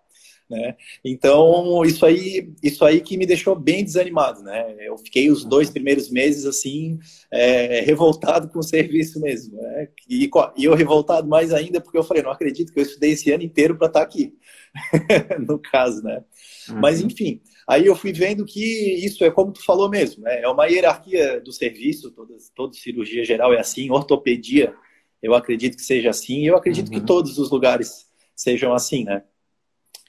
[0.49, 0.75] Né?
[1.05, 4.75] Então, isso aí, isso aí que me deixou bem desanimado, né?
[4.79, 6.97] Eu fiquei os dois primeiros meses, assim,
[7.31, 9.89] é, revoltado com o serviço mesmo, né?
[10.09, 13.31] E, e, eu revoltado mais ainda porque eu falei, não acredito que eu estudei esse
[13.31, 14.33] ano inteiro para estar tá aqui,
[15.47, 16.23] no caso, né?
[16.69, 16.79] Uhum.
[16.79, 20.41] Mas, enfim, Aí eu fui vendo que isso é como tu falou mesmo, né?
[20.41, 24.73] é uma hierarquia do serviço, toda, toda cirurgia geral é assim, ortopedia,
[25.21, 26.99] eu acredito que seja assim, e eu acredito uhum.
[26.99, 29.23] que todos os lugares sejam assim, né?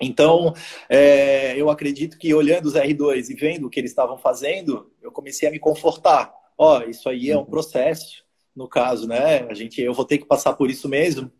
[0.00, 0.54] Então,
[0.88, 5.12] é, eu acredito que olhando os R2 e vendo o que eles estavam fazendo, eu
[5.12, 6.32] comecei a me confortar.
[6.56, 7.46] Ó, oh, isso aí é um uhum.
[7.46, 8.24] processo,
[8.56, 9.46] no caso, né?
[9.48, 11.30] A gente, eu vou ter que passar por isso mesmo.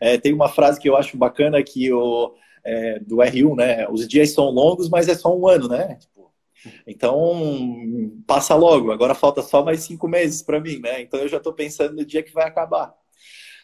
[0.00, 3.88] É, tem uma frase que eu acho bacana que o é, do R1, né?
[3.88, 5.96] Os dias são longos, mas é só um ano, né?
[5.96, 6.32] Tipo,
[6.86, 8.90] então, passa logo.
[8.90, 11.00] Agora falta só mais cinco meses para mim, né?
[11.00, 12.94] Então, eu já estou pensando no dia que vai acabar.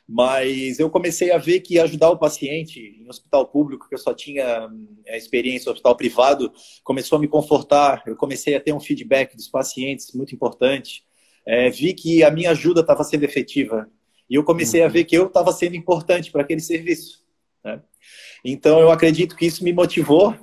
[0.06, 4.12] Mas eu comecei a ver que ajudar o paciente em hospital público, que eu só
[4.12, 4.68] tinha
[5.06, 8.02] é, experiência em hospital privado, começou a me confortar.
[8.06, 11.04] Eu comecei a ter um feedback dos pacientes muito importante.
[11.46, 13.88] É, vi que a minha ajuda estava sendo efetiva.
[14.28, 14.92] E eu comecei a uhum.
[14.92, 17.22] ver que eu estava sendo importante para aquele serviço.
[17.64, 17.80] Né?
[18.44, 20.34] Então, eu acredito que isso me motivou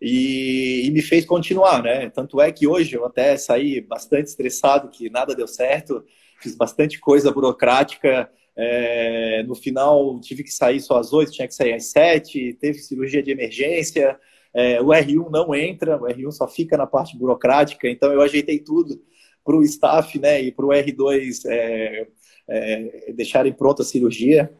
[0.00, 2.10] e, e, me fez continuar, né?
[2.10, 6.04] Tanto é que hoje eu até saí bastante estressado, que nada deu certo,
[6.40, 8.30] fiz bastante coisa burocrática.
[8.56, 12.78] É, no final, tive que sair só às oito, tinha que sair às sete, teve
[12.78, 14.18] cirurgia de emergência.
[14.52, 18.60] É, o R1 não entra, o R1 só fica na parte burocrática, então eu ajeitei
[18.60, 19.02] tudo
[19.44, 22.06] para o staff né, e para o R2 é,
[22.48, 24.52] é, deixarem pronta a cirurgia.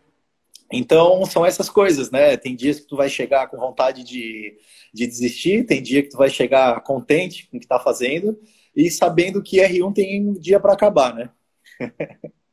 [0.73, 2.37] Então, são essas coisas, né?
[2.37, 4.57] Tem dias que tu vai chegar com vontade de,
[4.93, 8.39] de desistir, tem dia que tu vai chegar contente com o que está fazendo
[8.75, 11.31] e sabendo que R1 tem um dia para acabar, né?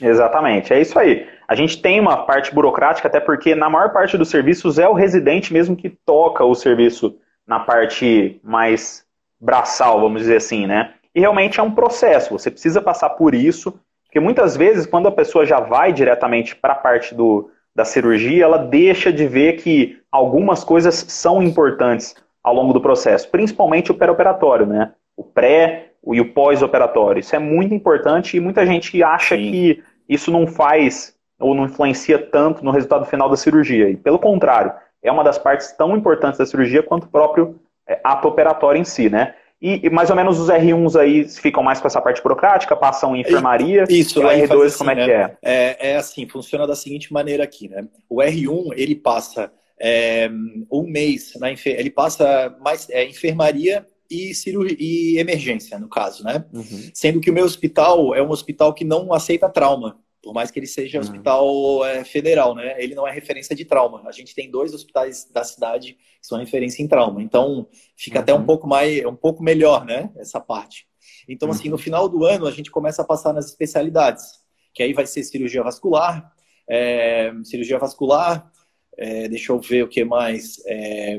[0.00, 1.26] Exatamente, é isso aí.
[1.46, 4.94] A gente tem uma parte burocrática, até porque na maior parte dos serviços é o
[4.94, 9.04] residente mesmo que toca o serviço na parte mais
[9.40, 10.94] braçal, vamos dizer assim, né?
[11.14, 15.12] E realmente é um processo, você precisa passar por isso, porque muitas vezes, quando a
[15.12, 19.98] pessoa já vai diretamente para a parte do, da cirurgia, ela deixa de ver que
[20.10, 24.92] algumas coisas são importantes ao longo do processo, principalmente o pré-operatório, né?
[25.16, 27.20] O pré e o pós-operatório.
[27.20, 29.50] Isso é muito importante e muita gente acha Sim.
[29.50, 33.88] que isso não faz ou não influencia tanto no resultado final da cirurgia.
[33.88, 38.00] E pelo contrário, é uma das partes tão importantes da cirurgia quanto o próprio é,
[38.02, 39.34] ato operatório em si, né?
[39.60, 43.14] E, e, mais ou menos os R1s aí ficam mais com essa parte burocrática, passam
[43.14, 43.84] em enfermaria.
[43.88, 45.04] Isso, e o R2 assim, como é né?
[45.04, 45.36] que é?
[45.40, 45.90] é?
[45.92, 47.86] É assim, funciona da seguinte maneira aqui, né?
[48.08, 50.28] O R1 ele passa é,
[50.70, 56.44] um mês na ele passa mais é, enfermaria e cirurgia e emergência no caso, né?
[56.52, 56.90] Uhum.
[56.92, 60.58] Sendo que o meu hospital é um hospital que não aceita trauma por mais que
[60.58, 61.04] ele seja uhum.
[61.04, 62.76] hospital é, federal, né?
[62.78, 64.02] Ele não é referência de trauma.
[64.06, 67.20] A gente tem dois hospitais da cidade que são referência em trauma.
[67.20, 68.22] Então, fica uhum.
[68.22, 68.46] até um uhum.
[68.46, 70.10] pouco mais, um pouco melhor, né?
[70.16, 70.86] Essa parte.
[71.28, 71.82] Então, assim, no uhum.
[71.82, 74.40] final do ano, a gente começa a passar nas especialidades,
[74.72, 76.32] que aí vai ser cirurgia vascular,
[76.68, 78.50] é, cirurgia vascular,
[78.96, 81.18] é, deixa eu ver o que mais, é,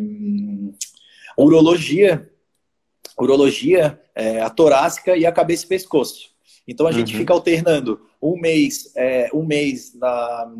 [1.37, 2.31] urologia,
[3.19, 6.31] urologia, é, a torácica e a cabeça e pescoço.
[6.67, 7.19] Então a gente uhum.
[7.19, 10.51] fica alternando um mês, é, um mês na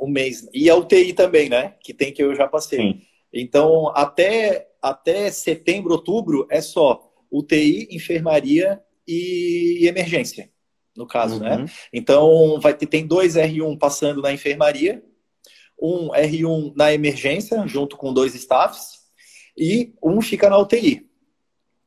[0.00, 1.74] um mês e a UTI também, né?
[1.80, 2.78] Que tem que eu já passei.
[2.78, 3.02] Sim.
[3.34, 10.48] Então, até, até setembro, outubro, é só UTI, enfermaria e emergência,
[10.96, 11.56] no caso, né?
[11.56, 11.64] uhum.
[11.64, 11.70] né?
[11.92, 15.02] Então, vai ter, tem dois R1 passando na enfermaria,
[15.82, 19.00] um R1 na emergência, junto com dois staffs,
[19.58, 21.04] e um fica na UTI.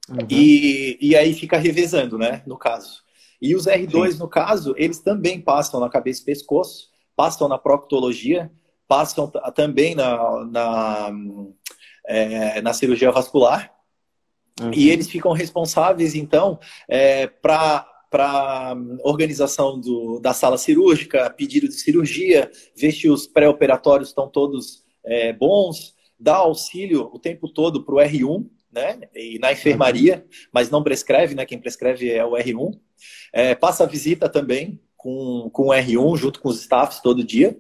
[0.10, 0.26] Uhum.
[0.30, 2.44] E, e aí fica revezando, né?
[2.46, 3.04] No caso.
[3.42, 4.20] E os R2, Sim.
[4.20, 8.52] no caso, eles também passam na cabeça e pescoço, passam na proctologia,
[8.88, 11.12] passam também na, na,
[12.08, 13.72] é, na cirurgia vascular.
[14.60, 14.72] Uhum.
[14.74, 21.74] E eles ficam responsáveis, então, é, para para organização do, da sala cirúrgica, pedido de
[21.74, 27.96] cirurgia, ver se os pré-operatórios estão todos é, bons, dar auxílio o tempo todo para
[27.96, 29.00] o R1, né?
[29.16, 31.46] E na enfermaria, mas não prescreve, né?
[31.46, 32.80] Quem prescreve é o R1.
[33.34, 37.58] É, passa a visita também com, com o R1, junto com os staffs todo dia.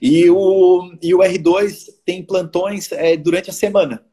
[0.00, 4.04] E o, e o R2 tem plantões é, durante a semana.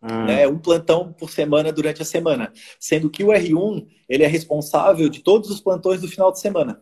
[0.00, 0.26] Hum.
[0.26, 2.52] Né, um plantão por semana durante a semana.
[2.78, 6.80] Sendo que o R1 ele é responsável de todos os plantões do final de semana,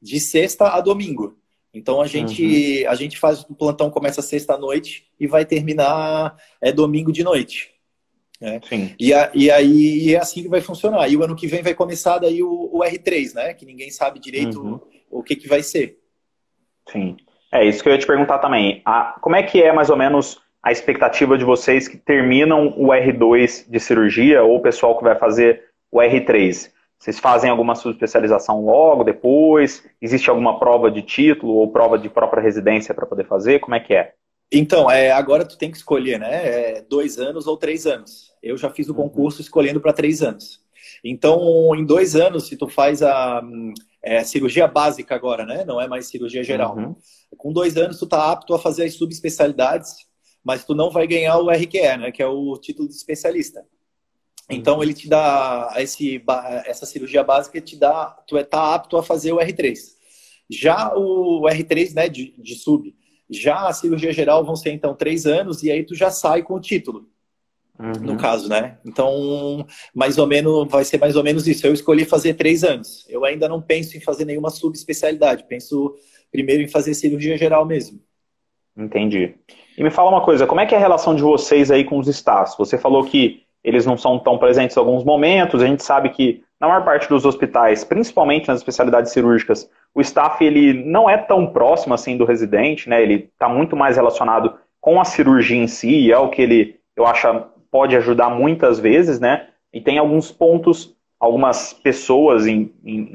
[0.00, 1.38] de sexta a domingo.
[1.72, 2.90] Então a gente, uhum.
[2.90, 7.22] a gente faz o plantão começa sexta à noite e vai terminar é, domingo de
[7.22, 7.79] noite.
[8.40, 8.60] Né?
[8.66, 8.94] Sim.
[8.98, 11.08] E, a, e aí é assim que vai funcionar.
[11.08, 13.54] E o ano que vem vai começar daí o, o R3, né?
[13.54, 14.80] Que ninguém sabe direito uhum.
[15.10, 15.98] o, o que, que vai ser.
[16.88, 17.16] Sim.
[17.52, 18.80] É isso que eu ia te perguntar também.
[18.84, 22.88] A, como é que é mais ou menos a expectativa de vocês que terminam o
[22.88, 26.70] R2 de cirurgia ou o pessoal que vai fazer o R3?
[26.98, 29.84] Vocês fazem alguma subespecialização logo, depois?
[30.00, 33.58] Existe alguma prova de título ou prova de própria residência para poder fazer?
[33.58, 34.12] Como é que é?
[34.52, 36.28] Então, é, agora tu tem que escolher, né?
[36.30, 38.29] É dois anos ou três anos.
[38.42, 39.08] Eu já fiz o uhum.
[39.08, 40.60] concurso escolhendo para três anos.
[41.04, 43.42] Então, em dois anos, se tu faz a
[44.02, 45.64] é, cirurgia básica agora, né?
[45.64, 46.76] Não é mais cirurgia geral.
[46.76, 46.96] Uhum.
[47.36, 50.06] Com dois anos, tu tá apto a fazer as subespecialidades,
[50.42, 52.10] mas tu não vai ganhar o RQE, né?
[52.10, 53.64] Que é o título de especialista.
[54.50, 56.22] Então ele te dá esse,
[56.64, 59.78] essa cirurgia básica te dá, tu é tá apto a fazer o R3.
[60.50, 62.92] Já o R3, né, de, de sub,
[63.28, 66.54] já a cirurgia geral vão ser então três anos e aí tu já sai com
[66.54, 67.08] o título.
[67.80, 68.12] Uhum.
[68.12, 68.76] No caso, né?
[68.84, 71.66] Então, mais ou menos, vai ser mais ou menos isso.
[71.66, 73.06] Eu escolhi fazer três anos.
[73.08, 75.46] Eu ainda não penso em fazer nenhuma subespecialidade.
[75.48, 75.94] Penso
[76.30, 77.98] primeiro em fazer cirurgia geral mesmo.
[78.76, 79.34] Entendi.
[79.78, 81.98] E me fala uma coisa, como é que é a relação de vocês aí com
[81.98, 82.56] os staffs?
[82.58, 85.62] Você falou que eles não são tão presentes em alguns momentos.
[85.62, 90.44] A gente sabe que na maior parte dos hospitais, principalmente nas especialidades cirúrgicas, o staff
[90.44, 93.02] ele não é tão próximo assim do residente, né?
[93.02, 96.78] Ele está muito mais relacionado com a cirurgia em si, e é o que ele,
[96.94, 97.26] eu acho,
[97.70, 99.48] pode ajudar muitas vezes, né?
[99.72, 103.12] E tem alguns pontos, algumas pessoas em, em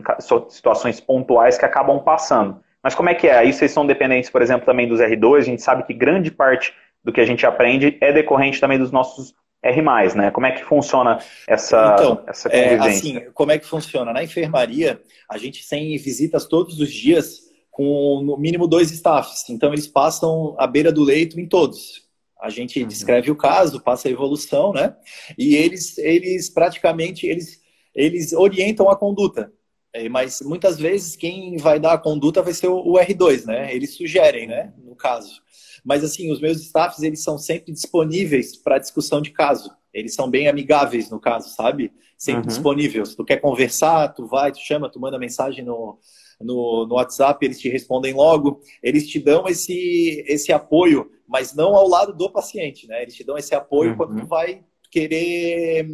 [0.50, 2.60] situações pontuais que acabam passando.
[2.82, 3.38] Mas como é que é?
[3.38, 5.38] Aí vocês são dependentes, por exemplo, também dos R2.
[5.38, 8.92] A gente sabe que grande parte do que a gente aprende é decorrente também dos
[8.92, 9.82] nossos R+,
[10.16, 10.32] né?
[10.32, 12.86] Como é que funciona essa, então, essa convivência?
[12.86, 14.14] É, assim, como é que funciona?
[14.14, 19.50] Na enfermaria, a gente tem visitas todos os dias com no mínimo dois staffs.
[19.50, 22.05] Então, eles passam à beira do leito em todos.
[22.46, 22.88] A gente uhum.
[22.88, 24.96] descreve o caso, passa a evolução, né?
[25.36, 27.60] E eles, eles praticamente, eles,
[27.94, 29.52] eles orientam a conduta.
[29.92, 33.74] É, mas muitas vezes quem vai dar a conduta vai ser o R2, né?
[33.74, 34.72] Eles sugerem, né?
[34.78, 35.42] No caso.
[35.84, 39.72] Mas assim, os meus staffs, eles são sempre disponíveis para discussão de caso.
[39.92, 41.92] Eles são bem amigáveis no caso, sabe?
[42.16, 42.48] Sempre uhum.
[42.48, 43.10] disponíveis.
[43.10, 45.98] Se tu quer conversar, tu vai, tu chama, tu manda mensagem no,
[46.40, 48.62] no, no WhatsApp, eles te respondem logo.
[48.84, 53.02] Eles te dão esse, esse apoio, mas não ao lado do paciente, né?
[53.02, 53.98] Eles te dão esse apoio uhum.
[53.98, 55.88] quando tu vai querer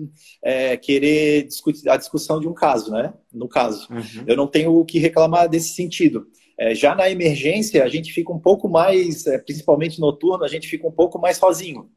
[0.43, 3.13] é, querer discutir a discussão de um caso, né?
[3.33, 4.25] No caso, uhum.
[4.27, 6.27] eu não tenho o que reclamar desse sentido.
[6.57, 10.67] É, já na emergência, a gente fica um pouco mais, é, principalmente noturno, a gente
[10.67, 11.89] fica um pouco mais sozinho.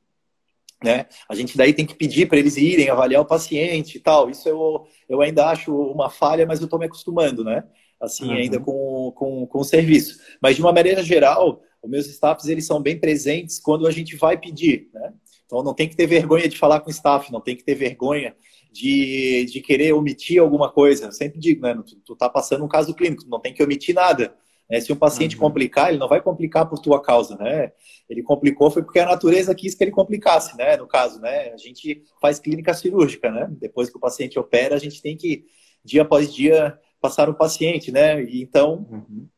[0.83, 1.07] Né?
[1.29, 4.31] A gente daí tem que pedir para eles irem avaliar o paciente e tal.
[4.31, 7.65] Isso eu, eu ainda acho uma falha, mas eu estou me acostumando, né?
[8.01, 8.37] Assim, uhum.
[8.37, 10.19] ainda com, com, com o serviço.
[10.43, 14.17] Mas de uma maneira geral, os meus staffs eles são bem presentes quando a gente
[14.17, 15.13] vai pedir, né?
[15.45, 17.75] Então não tem que ter vergonha de falar com o staff, não tem que ter
[17.75, 18.35] vergonha
[18.73, 21.07] de, de querer omitir alguma coisa.
[21.07, 21.75] Eu sempre digo, né?
[21.87, 24.35] Tu, tu tá passando um caso clínico, não tem que omitir nada.
[24.69, 24.81] Né?
[24.81, 25.43] Se um paciente uhum.
[25.43, 27.71] complicar, ele não vai complicar por tua causa, né?
[28.09, 30.77] Ele complicou foi porque a natureza quis que ele complicasse, né?
[30.77, 31.53] No caso, né?
[31.53, 33.49] A gente faz clínica cirúrgica, né?
[33.61, 35.45] Depois que o paciente opera, a gente tem que,
[35.85, 38.23] dia após dia, passar o paciente, né?
[38.25, 39.29] E então, uhum.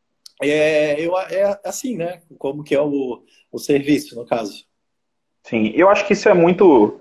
[0.43, 2.20] É, eu, é assim, né?
[2.39, 4.64] Como que é o, o serviço, no caso.
[5.43, 7.01] Sim, eu acho que isso é muito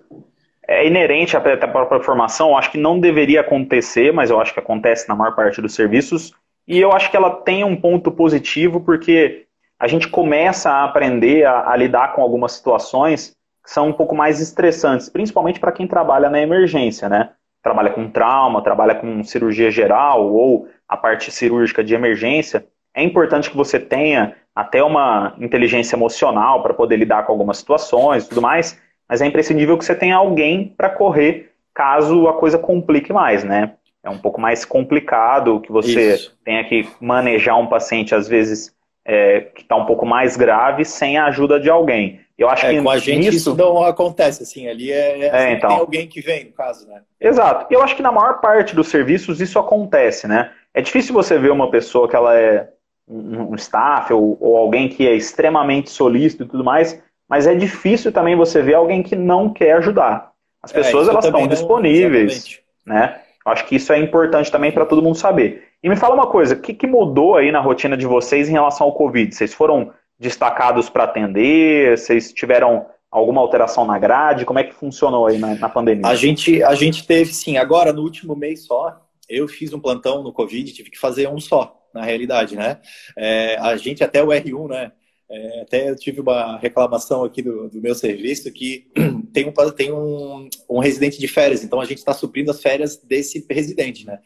[0.67, 5.07] é inerente à própria formação, acho que não deveria acontecer, mas eu acho que acontece
[5.07, 6.31] na maior parte dos serviços,
[6.67, 9.45] e eu acho que ela tem um ponto positivo porque
[9.79, 14.15] a gente começa a aprender a, a lidar com algumas situações que são um pouco
[14.15, 17.31] mais estressantes, principalmente para quem trabalha na emergência, né?
[17.63, 22.65] Trabalha com trauma, trabalha com cirurgia geral ou a parte cirúrgica de emergência.
[22.95, 28.25] É importante que você tenha até uma inteligência emocional para poder lidar com algumas situações
[28.25, 32.57] e tudo mais, mas é imprescindível que você tenha alguém para correr caso a coisa
[32.57, 33.73] complique mais, né?
[34.01, 36.37] É um pouco mais complicado que você Isso.
[36.45, 38.73] tenha que manejar um paciente, às vezes,
[39.03, 42.21] é, que está um pouco mais grave, sem a ajuda de alguém.
[42.37, 43.35] Eu acho é, que com a gente nisso...
[43.35, 45.69] isso não acontece, assim, ali é, é, é então...
[45.69, 47.01] tem alguém que vem, no caso, né?
[47.19, 47.65] Exato.
[47.69, 50.51] Eu acho que na maior parte dos serviços isso acontece, né?
[50.73, 52.69] É difícil você ver uma pessoa que ela é
[53.07, 57.55] um, um staff ou, ou alguém que é extremamente solícito e tudo mais, mas é
[57.55, 60.31] difícil também você ver alguém que não quer ajudar.
[60.61, 63.21] As é, pessoas elas estão disponíveis, né?
[63.45, 65.65] Acho que isso é importante também para todo mundo saber.
[65.83, 68.53] E me fala uma coisa, o que, que, mudou aí na rotina de vocês em
[68.53, 69.35] relação ao Covid?
[69.35, 71.95] Vocês foram destacados para atender?
[71.95, 74.45] Vocês tiveram alguma alteração na grade?
[74.45, 76.07] Como é que funcionou aí na, na, pandemia?
[76.07, 77.57] A gente, a gente teve, sim.
[77.57, 78.99] Agora, no último mês só,
[79.29, 82.81] eu fiz um plantão no Covid, tive que fazer um só, na realidade, né?
[83.17, 84.91] É, a gente, até o R1, né?
[85.31, 88.91] É, até eu tive uma reclamação aqui do, do meu serviço que
[89.33, 92.97] tem, um, tem um, um residente de férias, então a gente está suprindo as férias
[92.97, 94.19] desse residente, né?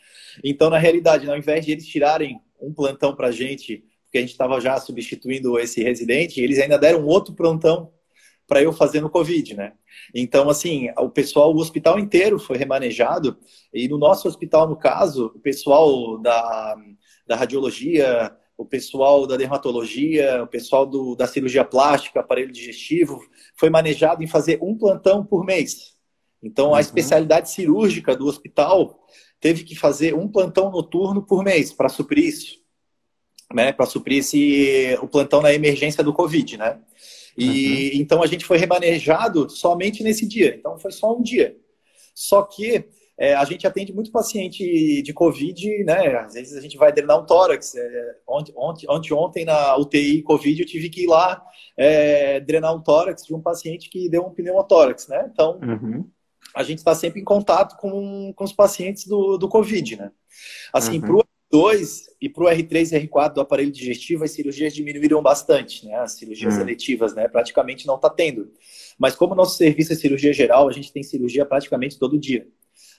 [0.43, 4.21] Então, na realidade, ao invés de eles tirarem um plantão para a gente, porque a
[4.21, 7.93] gente estava já substituindo esse residente, eles ainda deram outro plantão
[8.47, 9.73] para eu fazer no Covid, né?
[10.13, 13.37] Então, assim, o pessoal, o hospital inteiro foi remanejado,
[13.71, 16.75] e no nosso hospital, no caso, o pessoal da,
[17.29, 23.21] da radiologia, o pessoal da dermatologia, o pessoal do, da cirurgia plástica, aparelho digestivo,
[23.55, 25.93] foi manejado em fazer um plantão por mês.
[26.41, 26.79] Então, a uhum.
[26.79, 29.05] especialidade cirúrgica do hospital
[29.39, 32.57] teve que fazer um plantão noturno por mês para suprir isso,
[33.53, 33.71] né?
[33.71, 36.81] Para suprir esse, o plantão na emergência do Covid, né?
[37.37, 38.01] E uhum.
[38.01, 40.55] então a gente foi remanejado somente nesse dia.
[40.57, 41.55] Então foi só um dia.
[42.15, 42.89] Só que
[43.19, 46.15] é, a gente atende muito paciente de Covid, né?
[46.19, 47.75] Às vezes a gente vai drenar um tórax.
[47.75, 51.43] É, ontem, ontem, ontem, na UTI Covid, eu tive que ir lá
[51.75, 55.29] é, drenar um tórax de um paciente que deu um pneumotórax, né?
[55.33, 56.09] Então, uhum.
[56.55, 60.11] a gente está sempre em contato com, com os pacientes do, do Covid, né?
[60.71, 61.01] Assim, uhum.
[61.01, 61.23] para o
[61.73, 65.95] R2 e para o R3 e R4 do aparelho digestivo, as cirurgias diminuíram bastante, né?
[65.95, 66.61] As cirurgias uhum.
[66.61, 67.27] eletivas, né?
[67.27, 68.49] Praticamente não está tendo.
[68.97, 72.47] Mas como nosso serviço é cirurgia geral, a gente tem cirurgia praticamente todo dia.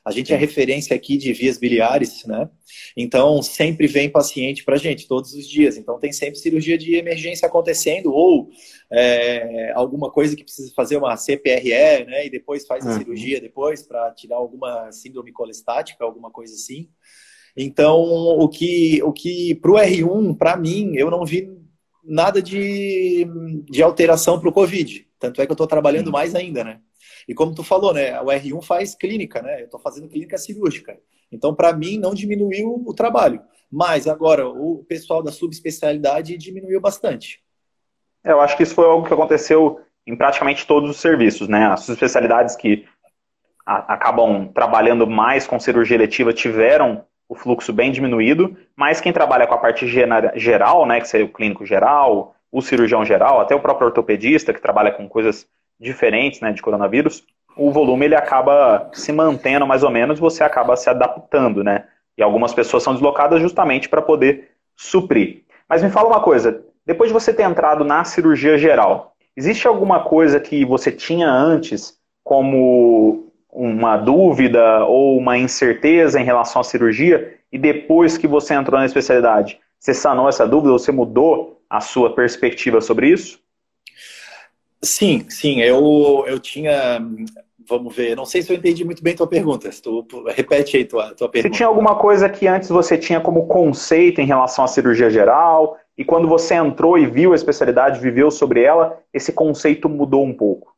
[0.04, 2.48] A gente é referência aqui de vias biliares, né?
[2.96, 5.76] Então, sempre vem paciente para a gente, todos os dias.
[5.76, 8.48] Então, tem sempre cirurgia de emergência acontecendo, ou
[8.90, 12.26] é, alguma coisa que precisa fazer uma CPRE, né?
[12.26, 12.98] E depois faz a uhum.
[12.98, 16.88] cirurgia depois para tirar alguma síndrome colestática, alguma coisa assim.
[17.54, 21.50] Então, o que, o que para o R1, para mim, eu não vi
[22.02, 23.26] nada de,
[23.68, 25.06] de alteração para o Covid.
[25.18, 26.80] Tanto é que eu estou trabalhando mais ainda, né?
[27.30, 29.60] E como tu falou, né, o R1 faz clínica, né?
[29.60, 30.98] Eu estou fazendo clínica cirúrgica.
[31.30, 33.40] Então, para mim, não diminuiu o trabalho.
[33.70, 37.40] Mas agora, o pessoal da subespecialidade diminuiu bastante.
[38.24, 41.66] É, eu acho que isso foi algo que aconteceu em praticamente todos os serviços, né?
[41.66, 42.84] As subespecialidades que
[43.64, 49.54] acabam trabalhando mais com cirurgia eletiva tiveram o fluxo bem diminuído, mas quem trabalha com
[49.54, 53.86] a parte geral, né, que seria o clínico geral, o cirurgião geral, até o próprio
[53.86, 55.46] ortopedista, que trabalha com coisas
[55.80, 57.24] diferentes né, de coronavírus,
[57.56, 61.84] o volume ele acaba se mantendo mais ou menos, você acaba se adaptando, né?
[62.16, 65.42] E algumas pessoas são deslocadas justamente para poder suprir.
[65.68, 70.00] Mas me fala uma coisa, depois de você ter entrado na cirurgia geral, existe alguma
[70.00, 77.36] coisa que você tinha antes como uma dúvida ou uma incerteza em relação à cirurgia
[77.52, 82.14] e depois que você entrou na especialidade, você sanou essa dúvida, você mudou a sua
[82.14, 83.40] perspectiva sobre isso?
[84.82, 87.00] Sim, sim, eu, eu tinha.
[87.68, 89.70] Vamos ver, não sei se eu entendi muito bem tua pergunta.
[89.70, 91.54] Se tu repete aí tua, tua pergunta.
[91.54, 95.76] Você tinha alguma coisa que antes você tinha como conceito em relação à cirurgia geral,
[95.96, 100.32] e quando você entrou e viu a especialidade, viveu sobre ela, esse conceito mudou um
[100.32, 100.74] pouco?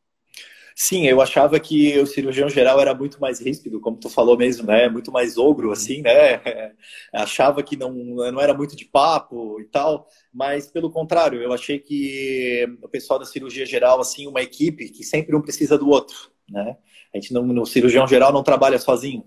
[0.75, 4.65] Sim, eu achava que o cirurgião geral era muito mais ríspido, como tu falou mesmo,
[4.65, 4.89] né?
[4.89, 6.41] Muito mais ogro, assim, né?
[7.13, 11.79] achava que não, não era muito de papo e tal, mas pelo contrário, eu achei
[11.79, 16.31] que o pessoal da cirurgia geral, assim, uma equipe que sempre um precisa do outro,
[16.49, 16.77] né?
[17.13, 19.23] A gente não, no cirurgião geral não trabalha sozinho.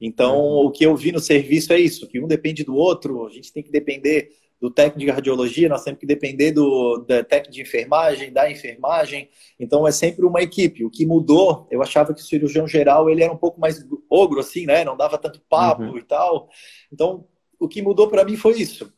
[0.00, 0.66] Então, uhum.
[0.66, 3.52] o que eu vi no serviço é isso, que um depende do outro, a gente
[3.52, 4.30] tem que depender
[4.60, 9.30] do técnico de radiologia, nós temos que depender do da técnico de enfermagem, da enfermagem.
[9.58, 10.84] Então é sempre uma equipe.
[10.84, 14.40] O que mudou, eu achava que o cirurgião geral ele era um pouco mais ogro
[14.40, 14.84] assim, né?
[14.84, 15.98] Não dava tanto papo uhum.
[15.98, 16.48] e tal.
[16.92, 17.24] Então
[17.58, 18.92] o que mudou para mim foi isso.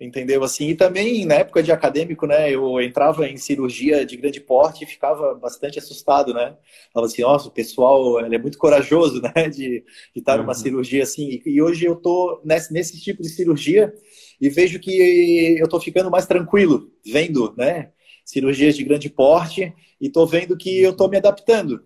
[0.00, 0.42] Entendeu?
[0.42, 4.84] Assim, e também na época de acadêmico, né, eu entrava em cirurgia de grande porte
[4.84, 6.56] e ficava bastante assustado, né?
[6.92, 9.84] Falava assim, nossa, o pessoal ele é muito corajoso, né, de, de
[10.16, 10.54] estar numa uhum.
[10.54, 11.40] cirurgia assim.
[11.46, 13.92] E, hoje eu tô nesse, nesse tipo de cirurgia
[14.40, 17.92] e vejo que eu tô ficando mais tranquilo, vendo, né,
[18.24, 21.84] cirurgias de grande porte e tô vendo que eu tô me adaptando.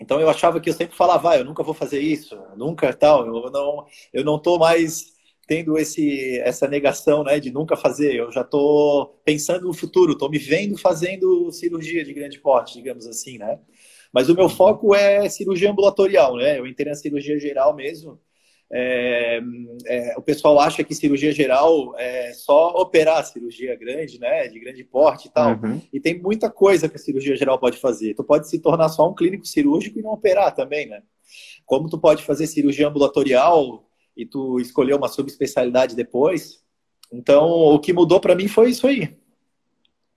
[0.00, 3.26] Então eu achava que eu sempre falava, ah, eu nunca vou fazer isso, nunca tal,
[3.26, 5.13] eu não, eu não tô mais
[5.46, 8.14] tendo esse, essa negação né, de nunca fazer.
[8.14, 13.06] Eu já estou pensando no futuro, estou me vendo fazendo cirurgia de grande porte, digamos
[13.06, 13.58] assim, né?
[14.12, 16.58] Mas o meu foco é cirurgia ambulatorial, né?
[16.58, 18.20] Eu entrei na cirurgia geral mesmo.
[18.72, 19.40] É,
[19.86, 24.48] é, o pessoal acha que cirurgia geral é só operar cirurgia grande, né?
[24.48, 25.60] De grande porte e tal.
[25.60, 25.80] Uhum.
[25.92, 28.14] E tem muita coisa que a cirurgia geral pode fazer.
[28.14, 31.02] Tu pode se tornar só um clínico cirúrgico e não operar também, né?
[31.66, 33.84] Como tu pode fazer cirurgia ambulatorial
[34.16, 36.62] e tu escolheu uma subespecialidade depois.
[37.12, 39.16] Então, o que mudou para mim foi isso aí.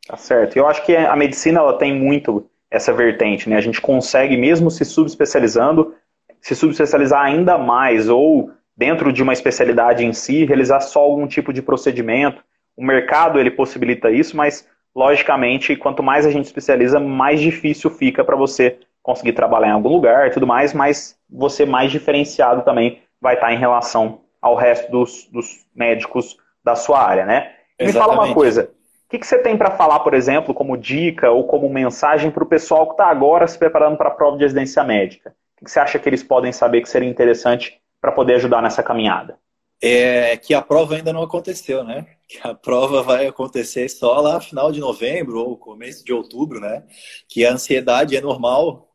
[0.07, 0.57] Tá certo.
[0.57, 3.57] Eu acho que a medicina ela tem muito essa vertente, né?
[3.57, 5.93] A gente consegue mesmo se subespecializando,
[6.41, 11.51] se subespecializar ainda mais ou dentro de uma especialidade em si, realizar só algum tipo
[11.51, 12.43] de procedimento.
[12.75, 18.23] O mercado ele possibilita isso, mas logicamente, quanto mais a gente especializa, mais difícil fica
[18.23, 23.35] para você conseguir trabalhar em algum lugar tudo mais, mas você mais diferenciado também vai
[23.35, 27.53] estar em relação ao resto dos, dos médicos da sua área, né?
[27.79, 28.71] E me fala uma coisa,
[29.07, 32.43] o que, que você tem para falar, por exemplo, como dica ou como mensagem para
[32.43, 35.29] o pessoal que está agora se preparando para a prova de residência médica?
[35.29, 38.61] O que, que você acha que eles podem saber que seria interessante para poder ajudar
[38.61, 39.39] nessa caminhada?
[39.81, 42.05] É que a prova ainda não aconteceu, né?
[42.27, 46.83] Que a prova vai acontecer só lá final de novembro ou começo de outubro, né?
[47.29, 48.86] Que a ansiedade é normal,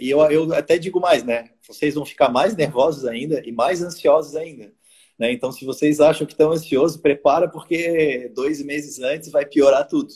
[0.00, 1.50] e eu, eu até digo mais, né?
[1.66, 4.72] Vocês vão ficar mais nervosos ainda e mais ansiosos ainda.
[5.18, 5.32] Né?
[5.32, 10.12] Então, se vocês acham que estão ansiosos, prepara porque dois meses antes vai piorar tudo.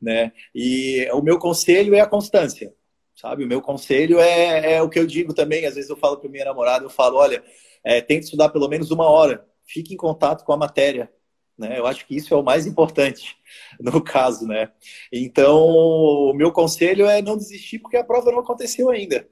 [0.00, 0.32] Né?
[0.54, 2.74] E o meu conselho é a constância,
[3.16, 3.44] sabe?
[3.44, 5.66] O meu conselho é, é o que eu digo também.
[5.66, 7.42] Às vezes eu falo para minha namorada, eu falo, olha,
[7.82, 9.46] é, tente estudar pelo menos uma hora.
[9.66, 11.10] Fique em contato com a matéria.
[11.56, 11.78] Né?
[11.78, 13.36] Eu acho que isso é o mais importante
[13.80, 14.70] no caso, né?
[15.12, 19.28] Então, o meu conselho é não desistir porque a prova não aconteceu ainda.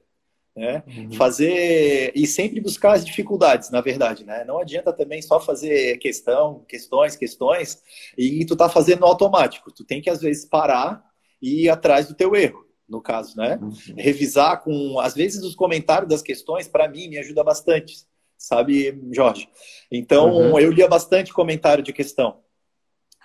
[0.55, 0.83] Né?
[0.87, 1.11] Uhum.
[1.13, 4.43] Fazer e sempre buscar as dificuldades, na verdade, né?
[4.45, 7.81] Não adianta também só fazer questão, questões, questões
[8.15, 9.71] e tu tá fazendo automático.
[9.71, 11.03] Tu tem que às vezes parar
[11.41, 13.57] e ir atrás do teu erro, no caso, né?
[13.59, 13.73] Uhum.
[13.97, 18.05] Revisar com às vezes os comentários das questões para mim me ajuda bastante
[18.43, 19.47] sabe, Jorge?
[19.89, 20.59] Então, uhum.
[20.59, 22.41] eu lia bastante comentário de questão,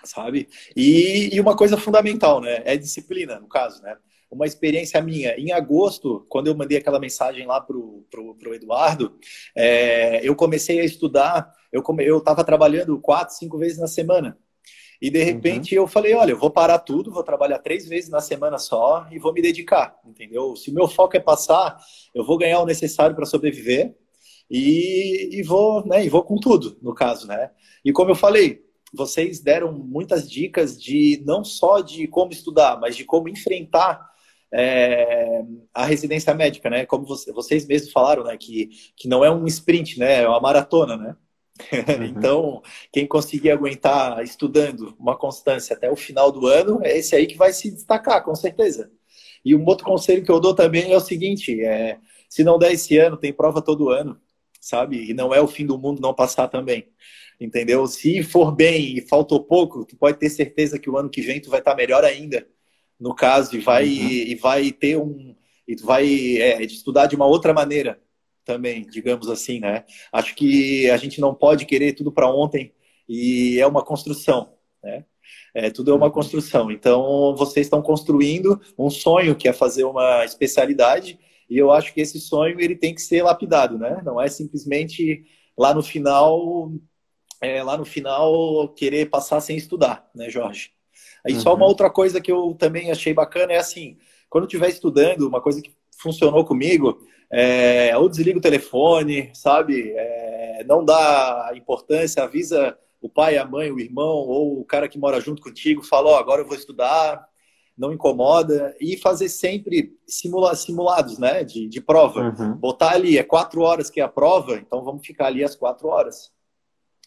[0.04, 0.48] sabe?
[0.76, 2.62] E, e, uma coisa fundamental, né?
[2.64, 3.96] É disciplina, no caso, né?
[4.30, 9.18] Uma experiência minha, em agosto, quando eu mandei aquela mensagem lá pro, pro, pro Eduardo,
[9.56, 14.38] é, eu comecei a estudar, eu estava trabalhando quatro, cinco vezes na semana.
[15.02, 15.82] E de repente uhum.
[15.82, 19.18] eu falei, olha, eu vou parar tudo, vou trabalhar três vezes na semana só e
[19.18, 20.54] vou me dedicar, entendeu?
[20.54, 21.76] Se o meu foco é passar,
[22.14, 23.96] eu vou ganhar o necessário para sobreviver,
[24.50, 27.50] e, e, vou, né, e vou com tudo, no caso, né?
[27.84, 32.96] E como eu falei, vocês deram muitas dicas de não só de como estudar, mas
[32.96, 34.08] de como enfrentar
[34.52, 35.42] é,
[35.74, 36.86] a residência médica, né?
[36.86, 38.36] Como você, vocês mesmos falaram, né?
[38.38, 40.22] Que, que não é um sprint, né?
[40.22, 41.16] É uma maratona, né?
[41.72, 42.04] Uhum.
[42.16, 47.26] então, quem conseguir aguentar estudando uma constância até o final do ano, é esse aí
[47.26, 48.90] que vai se destacar, com certeza.
[49.44, 52.72] E um outro conselho que eu dou também é o seguinte: é, se não der
[52.72, 54.18] esse ano, tem prova todo ano
[54.68, 55.10] sabe?
[55.10, 56.88] E não é o fim do mundo não passar também.
[57.40, 57.86] Entendeu?
[57.86, 61.40] Se for bem e faltou pouco, tu pode ter certeza que o ano que vem
[61.40, 62.46] tu vai estar melhor ainda,
[63.00, 64.08] no caso, e vai, uhum.
[64.08, 65.34] e, vai ter um.
[65.66, 66.06] E tu vai
[66.36, 68.00] é, estudar de uma outra maneira
[68.44, 69.84] também, digamos assim, né?
[70.12, 72.72] Acho que a gente não pode querer tudo para ontem
[73.08, 75.04] e é uma construção, né?
[75.54, 76.70] É, tudo é uma construção.
[76.70, 81.18] Então, vocês estão construindo um sonho que é fazer uma especialidade
[81.48, 84.02] e eu acho que esse sonho ele tem que ser lapidado, né?
[84.04, 85.24] Não é simplesmente
[85.56, 86.70] lá no final,
[87.40, 90.72] é, lá no final querer passar sem estudar, né, Jorge?
[91.26, 91.40] Aí uhum.
[91.40, 91.68] só uma uhum.
[91.68, 93.96] outra coisa que eu também achei bacana é assim,
[94.28, 96.98] quando estiver estudando, uma coisa que funcionou comigo,
[97.30, 99.92] é, ou desliga o telefone, sabe?
[99.96, 104.98] É, não dá importância, avisa o pai, a mãe, o irmão ou o cara que
[104.98, 107.26] mora junto contigo, fala, ó, oh, agora eu vou estudar,
[107.78, 112.34] não incomoda, e fazer sempre simula, simulados né, de, de prova.
[112.36, 112.54] Uhum.
[112.54, 115.88] Botar ali, é quatro horas que é a prova, então vamos ficar ali as quatro
[115.88, 116.32] horas.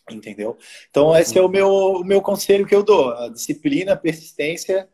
[0.10, 0.58] Entendeu?
[0.90, 4.90] Então, esse é o meu, o meu conselho que eu dou: a disciplina, a persistência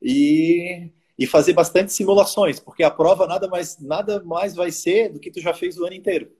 [0.00, 5.18] e, e fazer bastante simulações, porque a prova nada mais, nada mais vai ser do
[5.18, 6.30] que tu já fez o ano inteiro.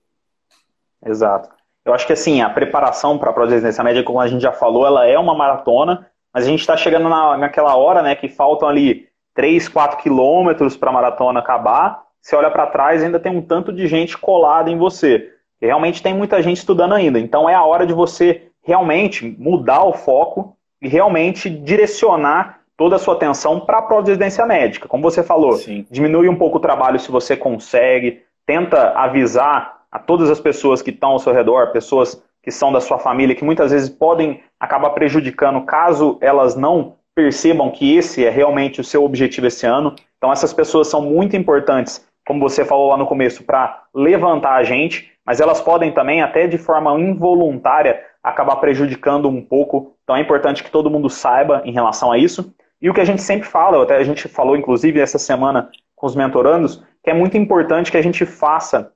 [1.05, 1.51] Exato.
[1.85, 4.41] Eu acho que assim, a preparação para a prova de residência média, como a gente
[4.41, 8.17] já falou, ela é uma maratona, mas a gente está chegando na, naquela hora, né,
[8.17, 12.03] que faltam ali 3, 4 quilômetros para a maratona acabar.
[12.21, 15.31] Você olha para trás ainda tem um tanto de gente colada em você.
[15.63, 17.21] E realmente tem muita gente estudando ainda.
[17.21, 22.99] Então é a hora de você realmente mudar o foco e realmente direcionar toda a
[22.99, 24.89] sua atenção para a prova de residência médica.
[24.89, 25.87] Como você falou, Sim.
[25.89, 30.91] diminui um pouco o trabalho se você consegue, tenta avisar a todas as pessoas que
[30.91, 34.91] estão ao seu redor, pessoas que são da sua família, que muitas vezes podem acabar
[34.91, 39.97] prejudicando caso elas não percebam que esse é realmente o seu objetivo esse ano.
[40.19, 44.63] Então essas pessoas são muito importantes, como você falou lá no começo, para levantar a
[44.63, 49.95] gente, mas elas podem também, até de forma involuntária, acabar prejudicando um pouco.
[50.03, 52.55] Então é importante que todo mundo saiba em relação a isso.
[52.81, 56.07] E o que a gente sempre fala, até a gente falou inclusive essa semana com
[56.07, 58.93] os mentorandos, que é muito importante que a gente faça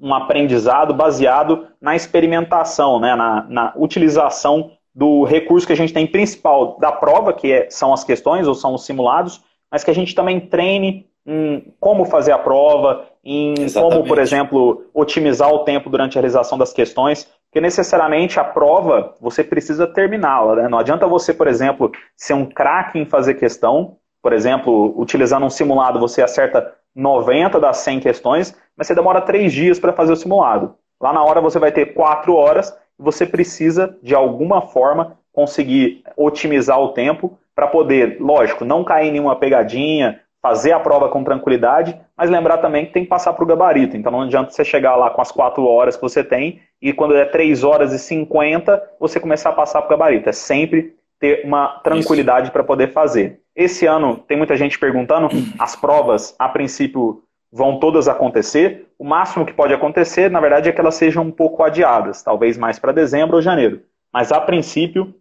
[0.00, 6.06] um aprendizado baseado na experimentação, né, na, na utilização do recurso que a gente tem
[6.06, 9.94] principal da prova, que é, são as questões ou são os simulados, mas que a
[9.94, 13.96] gente também treine em como fazer a prova, em Exatamente.
[13.96, 19.14] como, por exemplo, otimizar o tempo durante a realização das questões, porque necessariamente a prova
[19.20, 20.56] você precisa terminá-la.
[20.56, 20.68] Né?
[20.68, 25.50] Não adianta você, por exemplo, ser um craque em fazer questão, por exemplo, utilizando um
[25.50, 30.16] simulado, você acerta 90 das 100 questões, mas você demora 3 dias para fazer o
[30.16, 30.74] simulado.
[31.00, 36.02] Lá na hora você vai ter 4 horas e você precisa, de alguma forma, conseguir
[36.16, 41.24] otimizar o tempo para poder, lógico, não cair em nenhuma pegadinha, fazer a prova com
[41.24, 43.96] tranquilidade, mas lembrar também que tem que passar para o gabarito.
[43.96, 47.16] Então não adianta você chegar lá com as 4 horas que você tem e quando
[47.16, 50.28] é 3 horas e 50 você começar a passar para o gabarito.
[50.28, 53.40] É sempre ter uma tranquilidade para poder fazer.
[53.54, 58.86] Esse ano tem muita gente perguntando, as provas a princípio vão todas acontecer.
[58.98, 62.58] O máximo que pode acontecer, na verdade, é que elas sejam um pouco adiadas, talvez
[62.58, 63.82] mais para dezembro ou janeiro.
[64.12, 65.14] Mas a princípio,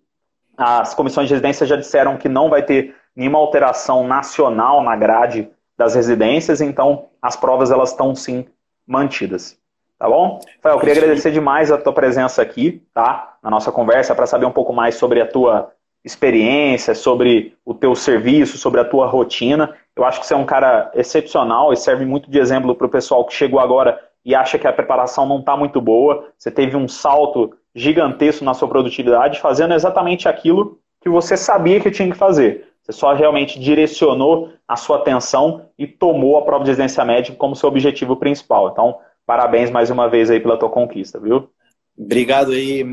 [0.57, 5.49] as comissões de residência já disseram que não vai ter nenhuma alteração nacional na grade
[5.77, 8.45] das residências, então as provas elas estão sim
[8.87, 9.57] mantidas.
[9.97, 10.41] Tá bom?
[10.57, 13.37] Rafael, eu queria agradecer demais a tua presença aqui, tá?
[13.41, 15.71] Na nossa conversa, para saber um pouco mais sobre a tua
[16.05, 19.73] experiência, sobre o teu serviço, sobre a tua rotina.
[19.95, 22.89] Eu acho que você é um cara excepcional e serve muito de exemplo para o
[22.89, 26.27] pessoal que chegou agora e acha que a preparação não está muito boa.
[26.37, 31.89] Você teve um salto gigantesco na sua produtividade, fazendo exatamente aquilo que você sabia que
[31.89, 32.67] tinha que fazer.
[32.83, 37.55] Você só realmente direcionou a sua atenção e tomou a prova de residência médica como
[37.55, 38.69] seu objetivo principal.
[38.69, 41.49] Então, parabéns mais uma vez aí pela tua conquista, viu?
[41.97, 42.83] Obrigado aí,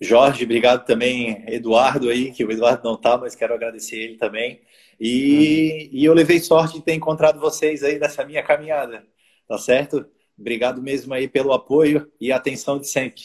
[0.00, 0.44] Jorge.
[0.44, 4.60] Obrigado também, Eduardo aí, que o Eduardo não está, mas quero agradecer ele também.
[5.00, 9.04] E, e eu levei sorte de ter encontrado vocês aí nessa minha caminhada,
[9.46, 10.04] tá certo?
[10.36, 13.22] Obrigado mesmo aí pelo apoio e atenção de sempre.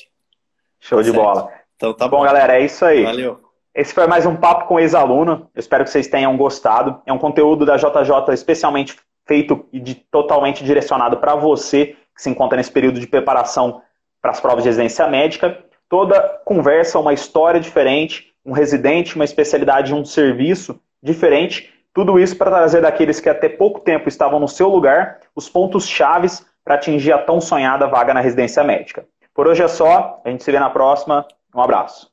[0.79, 1.23] Show tá de certo?
[1.23, 1.51] bola.
[1.75, 3.03] Então tá bom, bom, galera, é isso aí.
[3.03, 3.41] Valeu.
[3.73, 5.49] Esse foi mais um papo com ex-aluno.
[5.55, 7.01] Eu espero que vocês tenham gostado.
[7.07, 12.29] É um conteúdo da JJ especialmente feito e de, totalmente direcionado para você que se
[12.29, 13.81] encontra nesse período de preparação
[14.23, 15.59] para as provas de residência médica.
[15.89, 21.71] Toda conversa, uma história diferente, um residente, uma especialidade, um serviço diferente.
[21.93, 25.87] Tudo isso para trazer daqueles que até pouco tempo estavam no seu lugar os pontos
[25.87, 29.05] chaves para atingir a tão sonhada vaga na residência médica.
[29.35, 30.21] Por hoje é só.
[30.23, 31.27] A gente se vê na próxima.
[31.53, 32.09] Um abraço.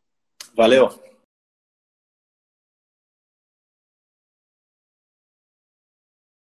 [0.56, 0.90] Valeu.